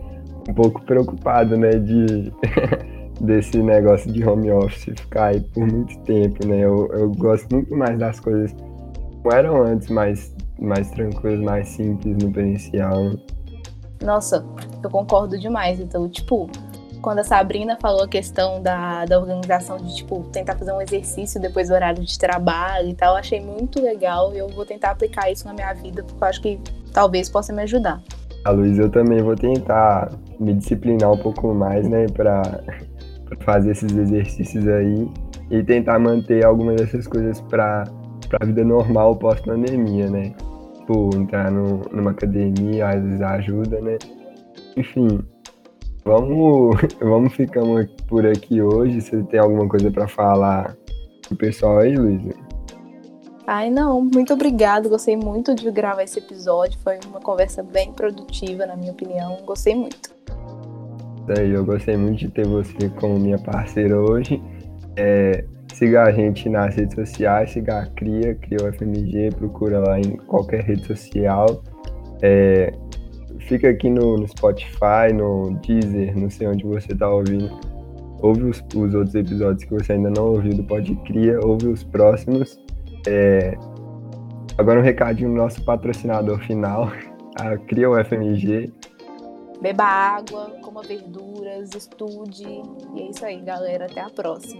um 0.49 0.53
pouco 0.55 0.81
preocupado, 0.81 1.55
né, 1.55 1.69
de 1.69 2.33
desse 3.21 3.57
negócio 3.57 4.11
de 4.11 4.27
home 4.27 4.51
office 4.51 4.85
ficar 4.99 5.27
aí 5.27 5.41
por 5.41 5.65
muito 5.65 5.97
tempo, 5.99 6.45
né? 6.47 6.59
Eu, 6.59 6.87
eu 6.93 7.11
gosto 7.11 7.53
muito 7.53 7.75
mais 7.75 7.97
das 7.97 8.19
coisas 8.19 8.53
como 9.21 9.35
eram 9.35 9.63
antes, 9.63 9.89
mais, 9.89 10.35
mais 10.59 10.89
tranquilas, 10.91 11.39
mais 11.39 11.67
simples 11.69 12.17
no 12.17 12.31
presencial. 12.31 13.11
Nossa, 14.03 14.43
eu 14.83 14.89
concordo 14.89 15.37
demais. 15.37 15.79
Então, 15.79 16.09
tipo, 16.09 16.49
quando 17.01 17.19
a 17.19 17.23
Sabrina 17.23 17.77
falou 17.79 18.03
a 18.03 18.07
questão 18.07 18.61
da, 18.61 19.05
da 19.05 19.19
organização 19.19 19.77
de, 19.77 19.95
tipo, 19.95 20.23
tentar 20.31 20.57
fazer 20.57 20.73
um 20.73 20.81
exercício 20.81 21.39
depois 21.39 21.67
do 21.67 21.75
horário 21.75 22.03
de 22.03 22.17
trabalho 22.17 22.89
e 22.89 22.95
tal, 22.95 23.13
eu 23.13 23.19
achei 23.19 23.39
muito 23.39 23.79
legal 23.79 24.33
e 24.33 24.39
eu 24.39 24.47
vou 24.49 24.65
tentar 24.65 24.91
aplicar 24.91 25.31
isso 25.31 25.45
na 25.45 25.53
minha 25.53 25.71
vida, 25.73 26.03
porque 26.03 26.23
eu 26.23 26.27
acho 26.27 26.41
que 26.41 26.59
talvez 26.91 27.29
possa 27.29 27.53
me 27.53 27.61
ajudar. 27.61 28.01
A 28.43 28.49
Luiz, 28.49 28.79
eu 28.79 28.89
também 28.89 29.21
vou 29.21 29.35
tentar 29.35 30.11
me 30.39 30.55
disciplinar 30.55 31.11
um 31.11 31.17
pouco 31.17 31.53
mais, 31.53 31.87
né, 31.87 32.07
pra 32.07 32.41
fazer 33.39 33.71
esses 33.71 33.91
exercícios 33.95 34.67
aí 34.67 35.07
e 35.49 35.63
tentar 35.63 35.99
manter 35.99 36.45
algumas 36.45 36.75
dessas 36.77 37.07
coisas 37.07 37.41
pra, 37.41 37.83
pra 38.29 38.45
vida 38.45 38.63
normal 38.63 39.15
pós-pandemia, 39.15 40.09
né? 40.09 40.33
Tipo, 40.79 41.09
entrar 41.15 41.51
no, 41.51 41.81
numa 41.91 42.11
academia 42.11 42.89
às 42.89 43.03
vezes 43.03 43.21
ajuda, 43.21 43.81
né? 43.81 43.97
Enfim, 44.77 45.19
vamos, 46.03 46.77
vamos 46.99 47.33
ficando 47.33 47.87
por 48.07 48.25
aqui 48.25 48.61
hoje. 48.61 49.01
Você 49.01 49.21
tem 49.23 49.39
alguma 49.39 49.67
coisa 49.67 49.91
para 49.91 50.07
falar 50.07 50.75
pro 51.27 51.37
pessoal 51.37 51.79
aí, 51.79 51.95
Luísa? 51.95 52.33
Ai, 53.45 53.69
não, 53.69 54.01
muito 54.01 54.33
obrigada. 54.33 54.87
Gostei 54.87 55.17
muito 55.17 55.53
de 55.53 55.69
gravar 55.71 56.03
esse 56.03 56.19
episódio. 56.19 56.79
Foi 56.79 56.99
uma 57.07 57.19
conversa 57.19 57.61
bem 57.61 57.91
produtiva, 57.91 58.65
na 58.65 58.77
minha 58.77 58.91
opinião. 58.91 59.39
Gostei 59.45 59.75
muito. 59.75 60.13
Daí, 61.27 61.51
eu 61.51 61.63
gostei 61.63 61.95
muito 61.95 62.19
de 62.19 62.29
ter 62.29 62.45
você 62.47 62.89
como 62.99 63.19
minha 63.19 63.37
parceira 63.37 63.99
hoje. 63.99 64.41
É, 64.97 65.45
siga 65.73 66.03
a 66.03 66.11
gente 66.11 66.49
nas 66.49 66.75
redes 66.75 66.95
sociais, 66.95 67.51
siga 67.51 67.79
a 67.79 67.85
CRIA, 67.87 68.35
CRIA 68.35 68.69
UFMG, 68.69 69.29
procura 69.35 69.79
lá 69.79 69.99
em 69.99 70.17
qualquer 70.17 70.63
rede 70.63 70.85
social. 70.85 71.63
É, 72.21 72.71
fica 73.39 73.69
aqui 73.69 73.89
no, 73.89 74.17
no, 74.17 74.27
Spotify, 74.27 75.13
no 75.13 75.59
Deezer, 75.61 76.17
não 76.17 76.29
sei 76.29 76.47
onde 76.47 76.63
você 76.63 76.93
está 76.93 77.09
ouvindo. 77.09 77.49
Ouve 78.21 78.43
os, 78.43 78.63
os, 78.75 78.93
outros 78.93 79.15
episódios 79.15 79.63
que 79.63 79.73
você 79.73 79.93
ainda 79.93 80.11
não 80.11 80.27
ouviu 80.27 80.53
do 80.53 80.63
Pode 80.63 80.95
Cria, 81.05 81.39
ouve 81.43 81.67
os 81.67 81.83
próximos. 81.83 82.59
É... 83.07 83.57
Agora 84.57 84.79
um 84.79 84.83
recadinho 84.83 85.29
do 85.29 85.35
nosso 85.35 85.63
patrocinador 85.63 86.39
final, 86.39 86.91
a 87.39 87.57
Cria 87.57 87.89
UFMG. 87.89 88.71
Beba 89.61 89.83
água, 89.83 90.51
coma 90.71 90.81
verduras, 90.81 91.75
estude. 91.75 92.47
E 92.95 93.01
é 93.01 93.09
isso 93.09 93.25
aí, 93.25 93.41
galera. 93.41 93.85
Até 93.85 93.99
a 93.99 94.09
próxima. 94.09 94.59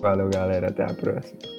Valeu, 0.00 0.28
galera. 0.28 0.68
Até 0.68 0.82
a 0.82 0.94
próxima. 0.94 1.57